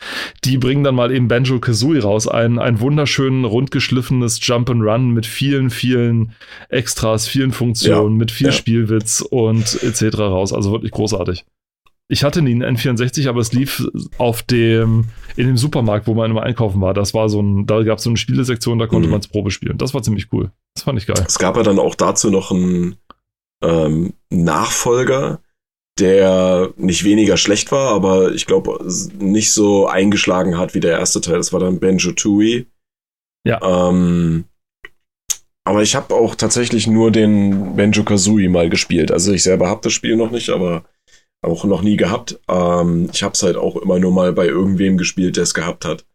[0.44, 5.12] Die bringen dann mal eben Banjo Kazooie raus, ein, ein wunderschön rundgeschliffenes Jump and Run
[5.12, 6.34] mit vielen, vielen
[6.70, 8.18] Extras, vielen Funktionen, ja.
[8.18, 10.18] mit viel Spielwitz und etc.
[10.18, 10.54] raus.
[10.54, 11.46] Also wirklich großartig.
[12.12, 13.88] Ich hatte nie einen N64, aber es lief
[14.18, 15.06] auf dem,
[15.36, 16.96] in dem Supermarkt, wo man immer einkaufen war.
[16.96, 19.12] Das war so ein, da gab es so eine Spielesektion, da konnte mhm.
[19.12, 19.78] man es Probe spielen.
[19.78, 20.52] Das war ziemlich cool.
[20.74, 21.24] Das fand ich geil.
[21.28, 22.96] Es gab ja dann auch dazu noch einen
[23.64, 25.40] ähm, Nachfolger,
[26.00, 28.84] der nicht weniger schlecht war, aber ich glaube
[29.20, 31.38] nicht so eingeschlagen hat wie der erste Teil.
[31.38, 32.66] Das war dann Benjo Tooie.
[33.46, 33.60] Ja.
[33.62, 34.46] Ähm,
[35.64, 39.12] aber ich habe auch tatsächlich nur den Benjo Kazooie mal gespielt.
[39.12, 40.86] Also ich selber habe das Spiel noch nicht, aber
[41.42, 42.40] auch noch nie gehabt.
[42.48, 45.86] Ähm, ich habe es halt auch immer nur mal bei irgendwem gespielt, der es gehabt
[45.86, 46.06] hat.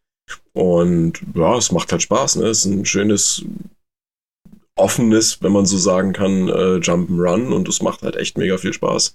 [0.52, 2.36] Und ja, es macht halt Spaß.
[2.36, 2.46] Ne?
[2.46, 3.44] Es ist ein schönes,
[4.76, 8.72] offenes, wenn man so sagen kann, äh, Jump'n'Run und es macht halt echt mega viel
[8.72, 9.14] Spaß.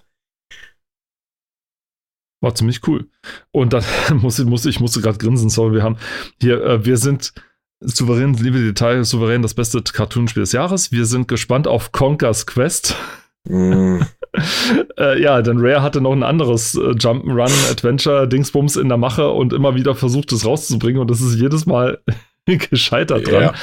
[2.42, 3.08] War ziemlich cool.
[3.52, 3.84] Und dann
[4.22, 5.98] muss ich, muss, ich musste gerade grinsen, sorry, wir haben
[6.42, 7.34] hier, äh, wir sind
[7.82, 10.92] souverän, liebe Detail, souverän das beste Cartoonspiel des Jahres.
[10.92, 12.96] Wir sind gespannt auf Conker's Quest.
[13.48, 14.00] Mm.
[14.98, 19.30] äh, ja, denn Rare hatte noch ein anderes äh, Jump'n'Run Adventure Dingsbums in der Mache
[19.30, 22.00] und immer wieder versucht, es rauszubringen und das ist jedes Mal
[22.70, 23.54] gescheitert dran, ja.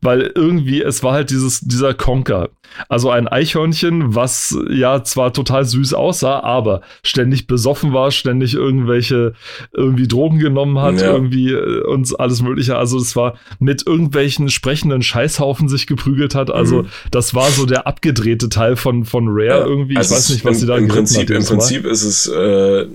[0.00, 2.50] weil irgendwie es war halt dieses dieser Conker,
[2.88, 9.34] also ein Eichhörnchen, was ja zwar total süß aussah, aber ständig besoffen war, ständig irgendwelche
[9.72, 11.12] irgendwie Drogen genommen hat, ja.
[11.12, 16.50] irgendwie äh, uns alles mögliche, also es war mit irgendwelchen sprechenden Scheißhaufen sich geprügelt hat,
[16.50, 16.88] also mhm.
[17.10, 19.66] das war so der abgedrehte Teil von von Rare ja.
[19.66, 22.26] irgendwie, also ich weiß nicht, was sie da im Prinzip hat, im Prinzip ist es
[22.26, 22.86] äh,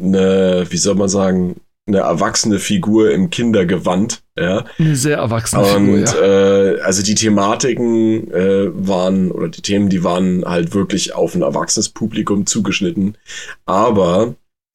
[0.00, 1.56] eine, wie soll man sagen,
[1.94, 4.22] eine erwachsene Figur im Kindergewand.
[4.38, 4.64] Ja.
[4.78, 6.24] Eine sehr erwachsene und, Figur.
[6.24, 6.72] Ja.
[6.74, 11.42] Äh, also die Thematiken äh, waren, oder die Themen, die waren halt wirklich auf ein
[11.42, 13.16] erwachsenes Publikum zugeschnitten.
[13.66, 14.34] Aber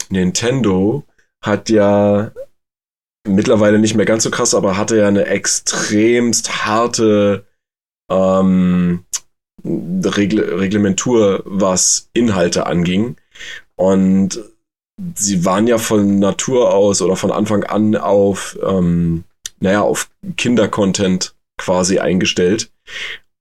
[0.10, 1.04] Nintendo
[1.44, 2.32] hat ja
[3.28, 7.46] mittlerweile nicht mehr ganz so krass, aber hatte ja eine extremst harte
[8.10, 9.04] ähm,
[9.66, 13.18] Regle Reglementur, was Inhalte anging.
[13.76, 14.40] Und
[15.16, 19.24] sie waren ja von Natur aus oder von Anfang an auf, ähm,
[19.60, 22.72] naja, auf Kindercontent quasi eingestellt.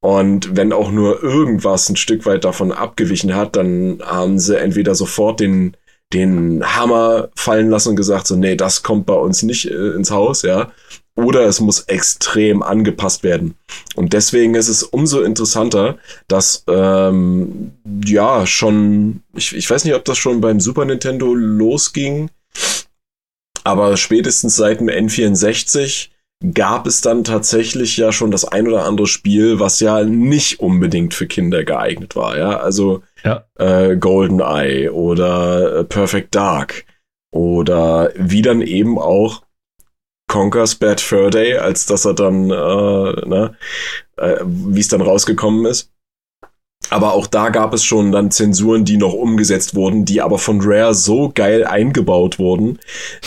[0.01, 4.95] Und wenn auch nur irgendwas ein Stück weit davon abgewichen hat, dann haben sie entweder
[4.95, 5.77] sofort den,
[6.13, 10.11] den Hammer fallen lassen und gesagt, so, nee, das kommt bei uns nicht äh, ins
[10.11, 10.71] Haus, ja
[11.17, 13.57] oder es muss extrem angepasst werden.
[13.97, 15.99] Und deswegen ist es umso interessanter,
[16.29, 17.73] dass ähm,
[18.05, 22.31] ja schon, ich, ich weiß nicht, ob das schon beim Super Nintendo losging,
[23.65, 26.11] aber spätestens seit dem N64
[26.55, 31.15] gab es dann tatsächlich ja schon das ein oder andere Spiel, was ja nicht unbedingt
[31.15, 32.37] für Kinder geeignet war.
[32.37, 33.47] Ja, also ja.
[33.59, 36.85] Äh, GoldenEye oder äh, Perfect Dark
[37.33, 39.43] oder wie dann eben auch
[40.29, 43.57] Conker's Bad Fur Day, als dass er dann, äh, ne,
[44.17, 45.93] äh, wie es dann rausgekommen ist.
[46.91, 50.61] Aber auch da gab es schon dann Zensuren, die noch umgesetzt wurden, die aber von
[50.63, 52.79] Rare so geil eingebaut wurden,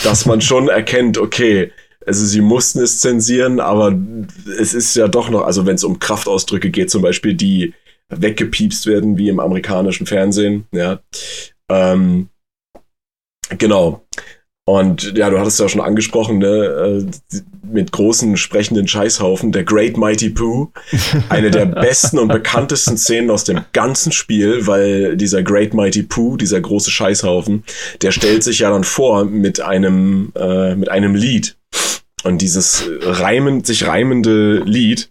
[0.02, 1.72] dass man schon erkennt, okay,
[2.06, 3.94] also sie mussten es zensieren, aber
[4.58, 7.74] es ist ja doch noch, also wenn es um Kraftausdrücke geht, zum Beispiel, die
[8.08, 11.00] weggepiepst werden, wie im amerikanischen Fernsehen, ja.
[11.68, 12.28] Ähm,
[13.58, 14.06] genau.
[14.70, 17.40] Und ja, du hattest ja schon angesprochen, ne, äh,
[17.72, 20.70] mit großen sprechenden Scheißhaufen, der Great Mighty Pooh.
[21.28, 26.36] Eine der besten und bekanntesten Szenen aus dem ganzen Spiel, weil dieser Great Mighty Pooh,
[26.36, 27.64] dieser große Scheißhaufen,
[28.00, 31.56] der stellt sich ja dann vor mit einem, äh, mit einem Lied.
[32.22, 35.10] Und dieses reimend, sich reimende Lied,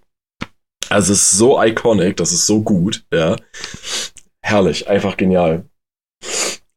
[0.87, 3.35] also es ist so iconic, das ist so gut, ja.
[4.41, 5.65] Herrlich, einfach genial.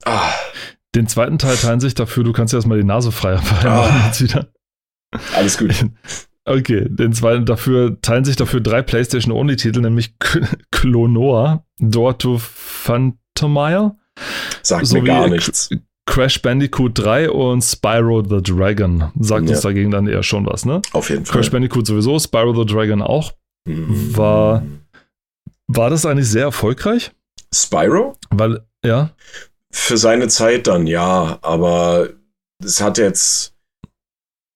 [0.05, 0.33] Ah
[0.95, 4.03] Den zweiten Teil teilen sich dafür, du kannst ja erstmal die Nase frei machen Ah.
[4.07, 4.49] jetzt wieder.
[5.35, 5.71] Alles gut.
[6.45, 10.17] Okay, den zweiten dafür teilen sich dafür drei PlayStation Only Titel, nämlich
[10.73, 13.97] Klonoa, Door to Phantomile,
[14.63, 15.71] Sagt So mir gar nichts.
[16.07, 19.13] Crash Bandicoot 3 und Spyro the Dragon.
[19.21, 19.53] Sagt Ja.
[19.55, 20.83] uns dagegen dann eher schon was, ne?
[20.93, 21.37] Auf jeden Fall.
[21.41, 23.33] Crash Bandicoot sowieso, Spyro the Dragon auch.
[23.69, 24.17] Mhm.
[24.17, 24.65] war-
[25.69, 27.13] War das eigentlich sehr erfolgreich?
[27.55, 28.17] Spyro?
[28.31, 29.11] Weil, ja,
[29.75, 32.11] Für seine Zeit dann, ja, aber
[32.63, 33.55] es hat jetzt.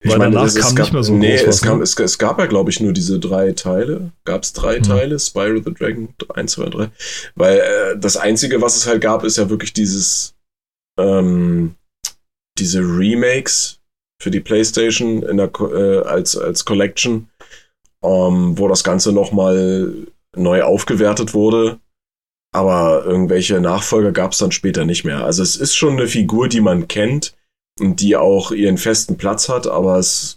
[0.04, 1.82] Weil danach es- es kam gab, nicht mehr so Nee, groß es, kam, ne?
[1.82, 4.12] es, es gab ja, glaube ich, nur diese drei Teile.
[4.24, 4.82] Gab es drei Hm.
[4.84, 5.18] Teile?
[5.18, 6.90] Spyro the Dragon 1, 2, 3.
[7.34, 10.34] Weil äh, das Einzige, was es halt gab, ist ja wirklich dieses.
[10.98, 11.74] Ähm,
[12.58, 13.80] diese Remakes
[14.22, 17.28] für die PlayStation in der, äh, als, als Collection,
[18.02, 19.92] ähm, wo das Ganze nochmal
[20.34, 21.80] neu aufgewertet wurde.
[22.56, 25.26] Aber irgendwelche Nachfolger gab es dann später nicht mehr.
[25.26, 27.34] Also es ist schon eine Figur, die man kennt
[27.78, 30.36] und die auch ihren festen Platz hat, aber es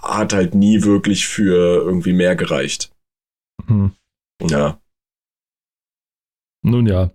[0.00, 2.92] hat halt nie wirklich für irgendwie mehr gereicht.
[3.66, 3.90] hm.
[4.40, 4.78] Ja.
[6.62, 7.10] Nun ja.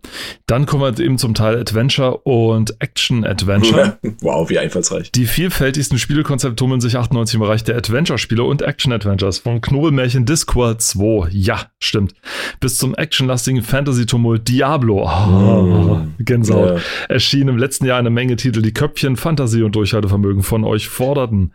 [0.45, 3.97] Dann kommen wir eben zum Teil Adventure und Action-Adventure.
[4.21, 5.11] wow, wie einfallsreich.
[5.11, 9.39] Die vielfältigsten Spielekonzepte tummeln sich 98 im Bereich der Adventure-Spiele und Action-Adventures.
[9.39, 12.13] Von Knobelmärchen Discworld 2, ja, stimmt,
[12.59, 16.13] bis zum actionlastigen Fantasy-Tumult Diablo, oh, Mm.
[16.19, 16.81] Gänsehaut, Ja.
[17.09, 21.53] erschienen im letzten Jahr eine Menge Titel, die Köpfchen, Fantasie und Durchhaltevermögen von euch forderten.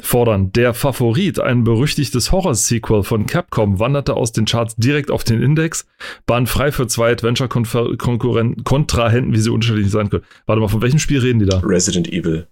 [0.00, 0.52] Fordern.
[0.52, 5.86] Der Favorit, ein berüchtigtes Horror-Sequel von Capcom, wanderte aus den Charts direkt auf den Index,
[6.26, 10.24] bahn frei für zwei Adventure-Kontrahenten, Kontrahenten, wie sie unterschiedlich sein können.
[10.46, 11.58] Warte mal, von welchem Spiel reden die da?
[11.60, 12.46] Resident Evil.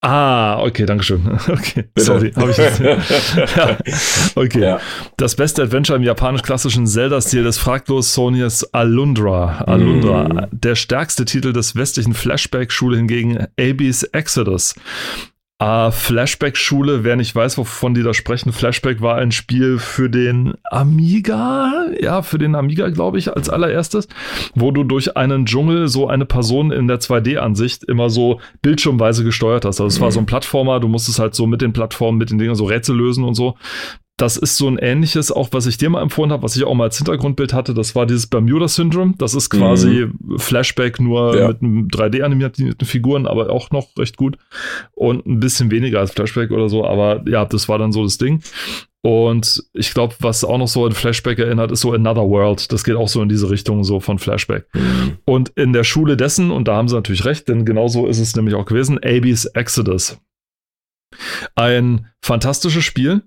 [0.00, 1.22] Ah, okay, dankeschön.
[1.48, 2.06] Okay, Bitte.
[2.06, 2.78] sorry, habe ich jetzt.
[3.56, 3.78] ja,
[4.36, 4.60] okay.
[4.60, 4.80] Ja.
[5.16, 9.58] Das beste Adventure im japanisch-klassischen Zelda-Stil des fraglos Sony's Alundra.
[9.62, 10.28] Alundra.
[10.28, 10.48] Mm.
[10.52, 14.76] Der stärkste Titel des westlichen Flashback-Schule hingegen Abyss Exodus.
[15.60, 20.54] Ah, Flashback-Schule, wer nicht weiß, wovon die da sprechen, Flashback war ein Spiel für den
[20.70, 24.06] Amiga, ja, für den Amiga, glaube ich, als allererstes,
[24.54, 29.64] wo du durch einen Dschungel so eine Person in der 2D-Ansicht immer so bildschirmweise gesteuert
[29.64, 29.80] hast.
[29.80, 32.38] Also es war so ein Plattformer, du musstest halt so mit den Plattformen, mit den
[32.38, 33.56] Dingen so Rätsel lösen und so.
[34.18, 36.74] Das ist so ein ähnliches, auch was ich dir mal empfohlen habe, was ich auch
[36.74, 39.14] mal als Hintergrundbild hatte, das war dieses Bermuda-Syndrom.
[39.16, 41.38] Das ist quasi Flashback nur Mhm.
[41.38, 41.48] Ja.
[41.48, 44.36] mit einem 3D-animierten Figuren, aber auch noch recht gut.
[44.92, 48.18] Und ein bisschen weniger als Flashback oder so, aber ja, das war dann so das
[48.18, 48.42] Ding.
[49.02, 52.72] Und ich glaube, was auch noch so an Flashback erinnert, ist so Another World.
[52.72, 54.66] Das geht auch so in diese Richtung, so von Flashback.
[54.74, 55.18] Mhm.
[55.24, 58.34] Und in der Schule dessen, und da haben sie natürlich recht, denn genauso ist es
[58.34, 60.18] nämlich auch gewesen, Abyss Exodus.
[61.54, 63.22] Ein fantastisches Spiel.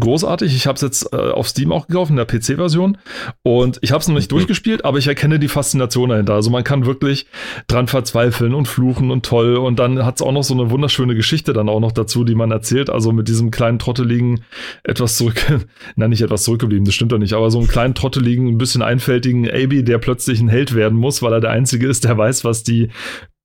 [0.00, 0.54] Großartig.
[0.56, 2.98] Ich habe es jetzt äh, auf Steam auch gekauft, in der PC-Version.
[3.42, 4.36] Und ich habe es noch nicht Mhm.
[4.36, 6.34] durchgespielt, aber ich erkenne die Faszination dahinter.
[6.34, 7.26] Also man kann wirklich
[7.66, 9.56] dran verzweifeln und fluchen und toll.
[9.56, 12.34] Und dann hat es auch noch so eine wunderschöne Geschichte dann auch noch dazu, die
[12.34, 12.90] man erzählt.
[12.90, 14.40] Also mit diesem kleinen trotteligen,
[14.84, 15.44] etwas zurück,
[15.96, 18.82] na nicht etwas zurückgeblieben, das stimmt doch nicht, aber so einen kleinen trotteligen, ein bisschen
[18.82, 22.44] einfältigen Abi, der plötzlich ein Held werden muss, weil er der Einzige ist, der weiß,
[22.44, 22.88] was die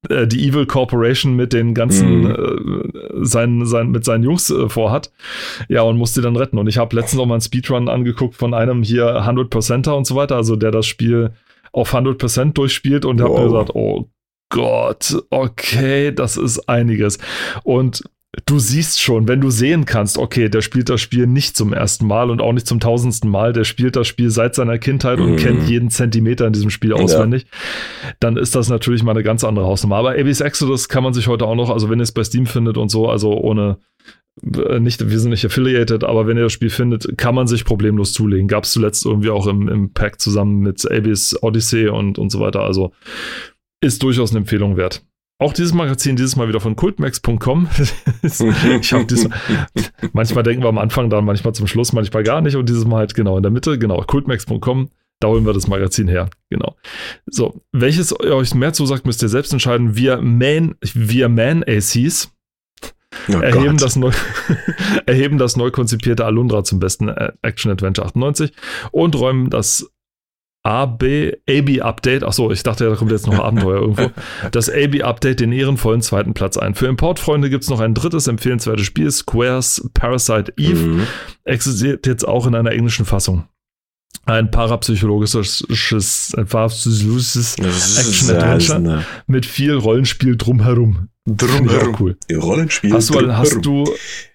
[0.09, 2.91] äh, die Evil Corporation mit den ganzen Mhm.
[2.95, 5.11] äh, seinen, sein, mit seinen Jungs äh, vorhat.
[5.69, 6.57] Ja, und musste dann retten.
[6.57, 10.15] Und ich habe letztens noch mal einen Speedrun angeguckt von einem hier 100%er und so
[10.15, 11.31] weiter, also der das Spiel
[11.71, 13.51] auf 100% durchspielt und habe mir Wow.
[13.51, 14.09] gesagt, oh
[14.49, 17.17] Gott, okay, das ist einiges.
[17.63, 18.03] Und
[18.45, 22.05] du siehst schon, wenn du sehen kannst, okay, der spielt das Spiel nicht zum ersten
[22.07, 25.31] Mal und auch nicht zum tausendsten Mal, der spielt das Spiel seit seiner Kindheit und
[25.33, 25.37] Mhm.
[25.37, 26.95] kennt jeden Zentimeter in diesem Spiel Ja.
[26.97, 27.45] auswendig,
[28.19, 29.97] dann ist das natürlich mal eine ganz andere Hausnummer.
[29.97, 32.45] Aber Abyss Exodus kann man sich heute auch noch, also wenn ihr es bei Steam
[32.45, 33.77] findet und so, also ohne
[34.67, 37.63] äh, nicht, wir sind nicht affiliated, aber wenn ihr das Spiel findet, kann man sich
[37.63, 38.49] problemlos zulegen.
[38.49, 42.41] Gab es zuletzt irgendwie auch im, im Pack zusammen mit Abyss Odyssey und, und so
[42.41, 42.59] weiter.
[42.61, 42.91] Also
[43.81, 45.03] ist durchaus eine Empfehlung wert.
[45.37, 46.75] Auch dieses Magazin, dieses Mal wieder von
[48.23, 49.37] ich diesmal,
[50.13, 52.99] manchmal denken wir am Anfang dann, manchmal zum Schluss, manchmal gar nicht und dieses Mal
[52.99, 54.89] halt genau in der Mitte, genau, cultmax.com.
[55.19, 56.75] Da holen wir das Magazin her, genau.
[57.25, 59.95] So, welches euch mehr zusagt, müsst ihr selbst entscheiden.
[59.95, 62.31] Wir Man, wir Man ACs
[63.29, 63.81] Oh erheben, Gott.
[63.81, 64.11] das neu,
[65.05, 68.51] erheben das neu konzipierte Alundra zum besten äh, Action Adventure 98
[68.91, 69.89] und räumen das
[70.65, 74.09] AB, AB Update, achso, ich dachte, da kommt jetzt noch Abenteuer irgendwo,
[74.51, 76.73] das AB Update den ehrenvollen zweiten Platz ein.
[76.73, 81.07] Für Importfreunde gibt es noch ein drittes empfehlenswertes Spiel, Squares Parasite Eve, Mhm.
[81.43, 83.43] existiert jetzt auch in einer englischen Fassung.
[84.25, 85.65] Ein parapsychologisches,
[87.99, 91.09] Action-Adventure eine mit viel Rollenspiel drumherum.
[91.27, 92.17] Auch cool.
[92.33, 92.91] Rollenspiel.
[92.93, 93.37] Hast du, drumherum.
[93.37, 93.83] hast du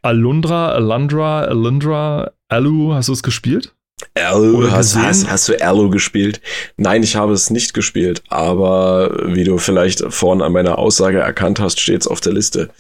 [0.03, 3.75] Alundra, Alundra, Alundra, Alu, hast du es gespielt?
[4.15, 6.41] Erlo, hast, hast, hast, du Erlo gespielt?
[6.77, 11.61] Nein, ich habe es nicht gespielt, aber wie du vielleicht vorhin an meiner Aussage erkannt
[11.61, 12.71] hast, steht es auf der Liste.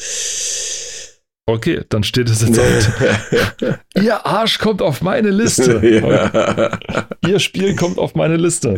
[1.51, 3.03] Okay, dann steht es jetzt auf.
[4.01, 5.81] Ihr Arsch kommt auf meine Liste.
[5.91, 6.79] Ja.
[7.27, 8.77] Ihr Spiel kommt auf meine Liste.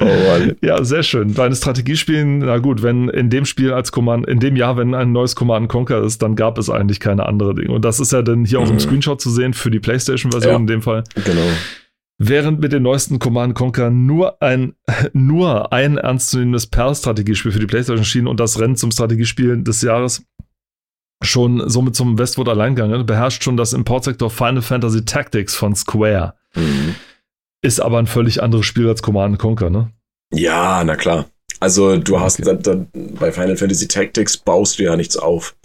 [0.00, 0.56] Oh Mann.
[0.60, 1.34] Ja, sehr schön.
[1.34, 5.12] Deine Strategiespielen, na gut, wenn in dem Spiel als Command, in dem Jahr, wenn ein
[5.12, 7.72] neues Command Conquer ist, dann gab es eigentlich keine andere Dinge.
[7.72, 8.66] Und das ist ja dann hier mhm.
[8.66, 8.78] auch im.
[8.78, 10.58] Screenshot zu sehen für die PlayStation-Version ja.
[10.58, 11.04] in dem Fall.
[11.24, 11.42] Genau.
[12.20, 14.74] Während mit den neuesten Command Conquer nur ein,
[15.12, 20.24] nur ein ernstzunehmendes Perl-Strategiespiel für die PlayStation schien und das Rennen zum Strategiespiel des Jahres
[21.22, 23.04] schon somit zum Westwood Alleingang, ne?
[23.04, 26.34] beherrscht schon das Importsektor Final Fantasy Tactics von Square.
[26.54, 26.94] Mhm.
[27.62, 29.90] Ist aber ein völlig anderes Spiel als Command Conquer, ne?
[30.32, 31.26] Ja, na klar.
[31.60, 32.24] Also du okay.
[32.24, 35.56] hast da, da, bei Final Fantasy Tactics baust du ja nichts auf.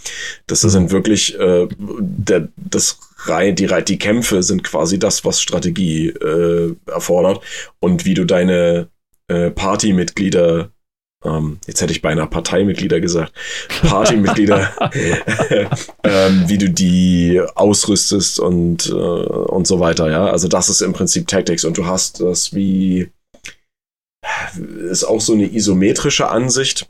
[0.47, 0.69] Das mhm.
[0.69, 6.75] sind wirklich äh, der, das Reihe, die, die Kämpfe sind quasi das, was Strategie äh,
[6.87, 7.41] erfordert
[7.79, 8.87] und wie du deine
[9.27, 10.69] äh, Partymitglieder
[11.23, 13.33] ähm, jetzt hätte ich beinahe Parteimitglieder gesagt,
[13.81, 14.71] Partymitglieder,
[16.03, 20.27] ähm, wie du die ausrüstest und, äh, und so weiter, ja.
[20.27, 23.09] Also das ist im Prinzip Tactics und du hast das wie,
[24.89, 26.87] ist auch so eine isometrische Ansicht.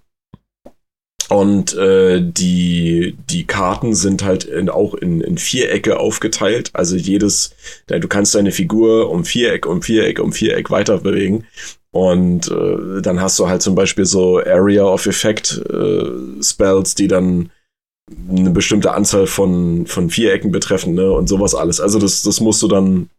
[1.29, 6.69] Und äh, die, die Karten sind halt in, auch in, in Vierecke aufgeteilt.
[6.73, 7.55] Also jedes,
[7.87, 11.47] du kannst deine Figur um Viereck, um Viereck, um Viereck weiter bewegen.
[11.93, 17.07] Und äh, dann hast du halt zum Beispiel so Area of Effect äh, Spells, die
[17.07, 17.51] dann
[18.29, 21.11] eine bestimmte Anzahl von, von Vierecken betreffen, ne?
[21.11, 21.79] Und sowas alles.
[21.79, 23.09] Also das, das musst du dann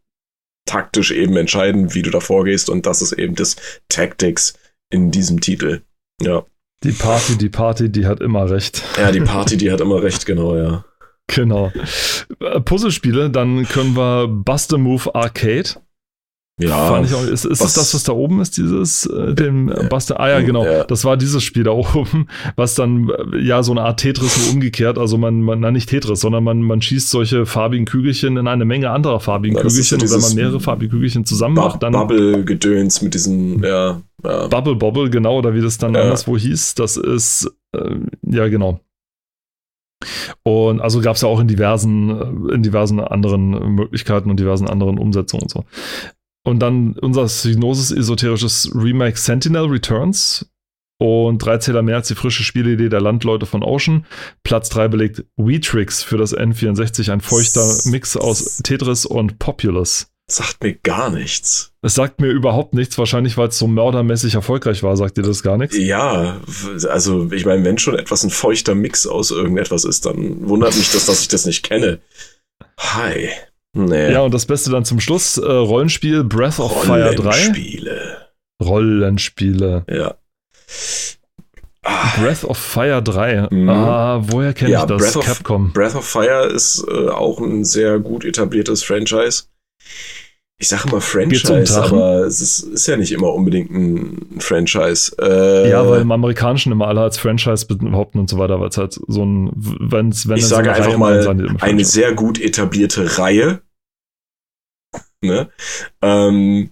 [0.66, 2.68] taktisch eben entscheiden, wie du da vorgehst.
[2.68, 3.54] Und das ist eben das
[3.88, 4.54] Tactics
[4.90, 5.82] in diesem Titel.
[6.20, 6.44] Ja.
[6.82, 8.82] Die Party, die Party, die hat immer recht.
[8.98, 10.84] Ja, die Party, die hat immer recht, genau, ja.
[11.28, 11.72] Genau.
[12.40, 15.80] Äh, Puzzlespiele, dann können wir Buster Move Arcade.
[16.60, 16.86] Ja.
[16.86, 19.88] Fand ich auch, ist, ist es das, was da oben ist, dieses, äh, dem äh,
[19.88, 20.20] Buster?
[20.20, 20.64] Ah ja, genau.
[20.64, 20.84] Ja.
[20.84, 24.54] Das war dieses Spiel da oben, was dann, äh, ja, so eine Art Tetris nur
[24.54, 24.96] umgekehrt.
[24.96, 28.64] Also man, man, na nicht Tetris, sondern man, man schießt solche farbigen Kügelchen in eine
[28.64, 30.00] Menge anderer farbigen ja, Kügelchen.
[30.00, 31.92] Und wenn man mehrere farbige Kügelchen zusammen macht, dann.
[31.92, 34.46] Bubble-Gedöns mit diesen, ja, ja.
[34.46, 36.76] Bubble Bobble, genau, oder wie das dann anderswo hieß.
[36.76, 38.78] Das ist, äh, ja, genau.
[40.44, 44.98] Und also gab es ja auch in diversen, in diversen anderen Möglichkeiten und diversen anderen
[44.98, 45.64] Umsetzungen und so.
[46.44, 50.46] Und dann unser Signosis esoterisches Remake Sentinel Returns.
[50.98, 54.06] Und drei Zähler mehr als die frische Spielidee der Landleute von Ocean.
[54.44, 60.06] Platz drei belegt Weetrix für das N64, ein feuchter Mix aus Tetris und Populous.
[60.30, 61.72] Sagt mir gar nichts.
[61.82, 65.42] Es sagt mir überhaupt nichts, wahrscheinlich weil es so mördermäßig erfolgreich war, sagt dir das
[65.42, 65.76] gar nichts?
[65.76, 66.40] Ja,
[66.88, 70.90] also ich meine, wenn schon etwas ein feuchter Mix aus irgendetwas ist, dann wundert mich
[70.92, 71.98] das, dass ich das nicht kenne.
[72.78, 73.28] Hi.
[73.74, 74.12] Nee.
[74.12, 77.22] Ja, und das Beste dann zum Schluss: äh, Rollenspiel Breath of Fire 3.
[77.22, 78.28] Rollenspiele.
[78.62, 79.84] Rollenspiele.
[79.90, 80.14] Ja.
[82.16, 83.48] Breath of Fire 3.
[83.50, 83.68] Mhm.
[83.68, 85.02] Ah, woher kenne ja, ich das?
[85.02, 85.72] Breath of, Capcom.
[85.72, 89.44] Breath of Fire ist äh, auch ein sehr gut etabliertes Franchise.
[90.60, 95.14] Ich sage immer Franchise, aber es ist, ist, ja nicht immer unbedingt ein Franchise.
[95.18, 98.76] Äh, ja, weil im Amerikanischen immer alle als Franchise behaupten und so weiter, weil es
[98.76, 103.62] halt so ein, wenn's, wenn ich sage einfach Reihe mal eine sehr gut etablierte Reihe.
[105.22, 105.50] Ne?
[106.02, 106.70] Ähm,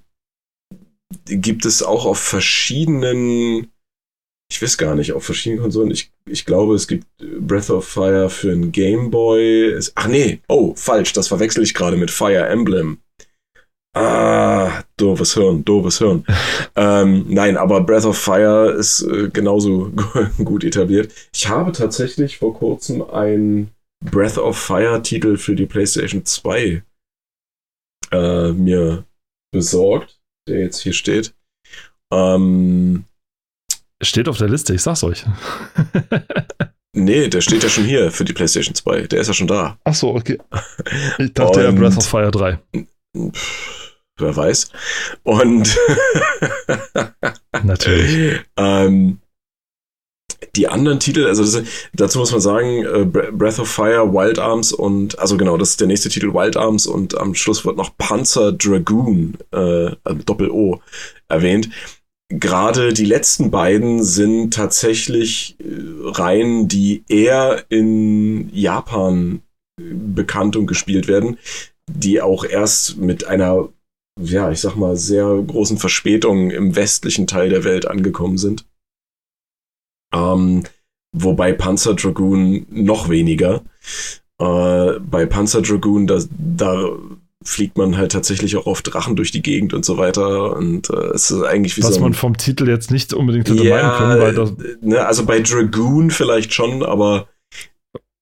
[1.27, 3.73] gibt es auch auf verschiedenen,
[4.51, 5.91] ich weiß gar nicht, auf verschiedenen Konsolen.
[5.91, 9.77] Ich, ich glaube, es gibt Breath of Fire für ein Game Boy.
[9.97, 12.99] Ach nee, oh, falsch, das verwechsel ich gerade mit Fire Emblem.
[13.95, 16.25] Ah, doofes Hirn, doofes Hirn.
[16.77, 19.93] ähm, nein, aber Breath of Fire ist äh, genauso
[20.45, 21.13] gut etabliert.
[21.35, 23.71] Ich habe tatsächlich vor kurzem ein
[24.03, 26.83] Breath of Fire Titel für die PlayStation 2
[28.13, 29.05] äh, mir
[29.53, 30.19] besorgt,
[30.49, 31.35] der jetzt hier steht.
[32.13, 33.05] Ähm,
[34.03, 35.25] steht auf der Liste, ich sag's euch.
[36.97, 39.07] nee, der steht ja schon hier für die PlayStation 2.
[39.09, 39.79] Der ist ja schon da.
[39.85, 40.39] Ach so, okay.
[41.19, 42.59] Ich dachte, ja, Breath of Fire 3.
[43.15, 43.82] Pff,
[44.23, 44.71] wer weiß.
[45.23, 45.77] Und
[47.63, 48.41] natürlich.
[48.57, 49.19] ähm,
[50.57, 51.63] die anderen Titel, also das,
[51.95, 55.81] dazu muss man sagen, äh, Breath of Fire, Wild Arms und, also genau, das ist
[55.81, 60.81] der nächste Titel, Wild Arms und am Schluss wird noch Panzer Dragoon, äh, also Doppel-O,
[61.29, 61.71] erwähnt.
[62.29, 65.65] Gerade die letzten beiden sind tatsächlich äh,
[66.11, 69.43] Reihen, die eher in Japan
[69.77, 71.39] bekannt und gespielt werden,
[71.91, 73.69] die auch erst mit einer
[74.21, 78.67] ja, ich sag mal, sehr großen Verspätungen im westlichen Teil der Welt angekommen sind.
[80.15, 80.65] Ähm,
[81.13, 83.63] wobei Panzer Dragoon noch weniger.
[84.39, 86.91] Äh, bei Panzer Dragoon, da, da
[87.45, 90.57] fliegt man halt tatsächlich auch auf Drachen durch die Gegend und so weiter.
[90.57, 93.49] Und äh, es ist eigentlich wie Was so ein, man vom Titel jetzt nicht unbedingt
[93.49, 97.29] hätte ja, meinen können, weil das, ne, also bei Dragoon vielleicht schon, aber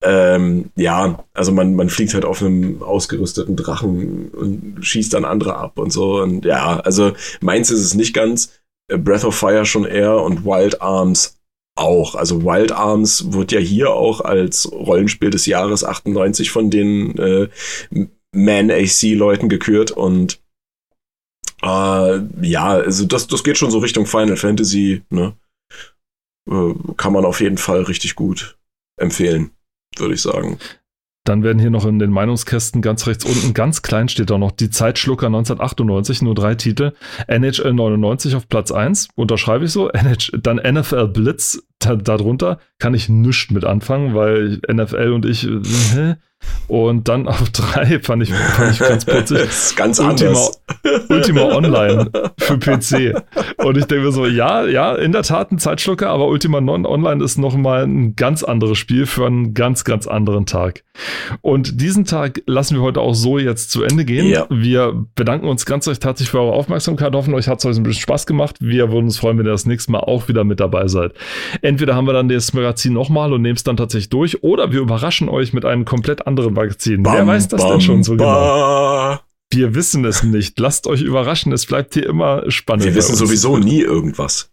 [0.02, 5.56] ähm, ja, also man, man fliegt halt auf einem ausgerüsteten Drachen und schießt dann andere
[5.56, 6.20] ab und so.
[6.22, 8.60] Und ja, also meins ist es nicht ganz.
[8.88, 11.38] Äh, Breath of Fire schon eher und Wild Arms
[11.76, 12.14] auch.
[12.14, 17.48] Also Wild Arms wird ja hier auch als Rollenspiel des Jahres 98 von den äh,
[18.32, 20.40] Man-AC-Leuten gekürt und
[21.62, 25.34] äh, ja, also das, das geht schon so Richtung Final Fantasy, ne?
[26.48, 28.58] Äh, kann man auf jeden Fall richtig gut
[28.98, 29.50] empfehlen,
[29.96, 30.58] würde ich sagen.
[31.24, 34.52] Dann werden hier noch in den Meinungskästen ganz rechts unten, ganz klein steht da noch
[34.52, 36.92] die Zeitschlucker 1998, nur drei Titel.
[37.26, 39.90] NHL 99 auf Platz 1, unterschreibe ich so.
[39.90, 46.14] NH, dann NFL Blitz darunter, kann ich nichts mit anfangen, weil NFL und ich, äh,
[46.68, 50.62] und dann auf drei fand ich, fand ich ganz ist ganz Ultima, anders.
[51.08, 53.22] Ultima Online für PC.
[53.58, 56.86] Und ich denke mir so, ja, ja, in der Tat ein Zeitschlucker, aber Ultima Non
[56.86, 60.84] Online ist nochmal ein ganz anderes Spiel für einen ganz, ganz anderen Tag.
[61.40, 64.26] Und diesen Tag lassen wir heute auch so jetzt zu Ende gehen.
[64.26, 64.46] Ja.
[64.48, 67.82] Wir bedanken uns ganz recht herzlich für eure Aufmerksamkeit, hoffen, euch hat es heute ein
[67.82, 68.56] bisschen Spaß gemacht.
[68.60, 71.14] Wir würden uns freuen, wenn ihr das nächste Mal auch wieder mit dabei seid.
[71.70, 74.80] Entweder haben wir dann das Magazin nochmal und nehmen es dann tatsächlich durch, oder wir
[74.80, 77.04] überraschen euch mit einem komplett anderen Magazin.
[77.04, 78.24] Wer Bam, weiß das denn bam, schon so genau?
[78.24, 79.20] ba.
[79.52, 80.58] Wir wissen es nicht.
[80.58, 81.52] Lasst euch überraschen.
[81.52, 82.86] Es bleibt hier immer spannend.
[82.86, 84.50] Wir wissen sowieso nie irgendwas.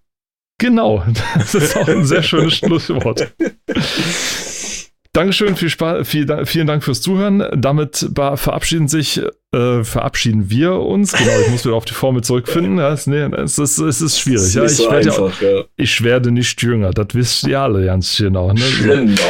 [0.59, 1.03] Genau.
[1.33, 3.33] Das ist auch ein sehr schönes Schlusswort.
[5.17, 7.43] Dankeschön, viel Spaß, viel, vielen Dank fürs Zuhören.
[7.55, 9.19] Damit verabschieden sich,
[9.51, 11.11] äh, verabschieden wir uns.
[11.13, 12.77] Genau, ich muss wieder auf die Formel zurückfinden.
[12.77, 14.43] Ja, es, nee, es, ist, es ist schwierig.
[14.43, 15.63] Ist Ja, ich, so werde einfach, ja.
[15.75, 16.91] ich werde nicht jünger.
[16.91, 18.53] Das wisst ihr alle ganz genau.
[18.53, 18.61] Ne?
[18.83, 19.21] Genau.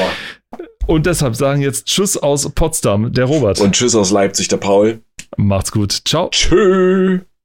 [0.88, 3.62] Und deshalb sagen jetzt Tschüss aus Potsdam, der Robert.
[3.62, 5.00] Und tschüss aus Leipzig, der Paul.
[5.38, 6.02] Macht's gut.
[6.04, 6.28] Ciao.
[6.32, 7.22] Tschüss.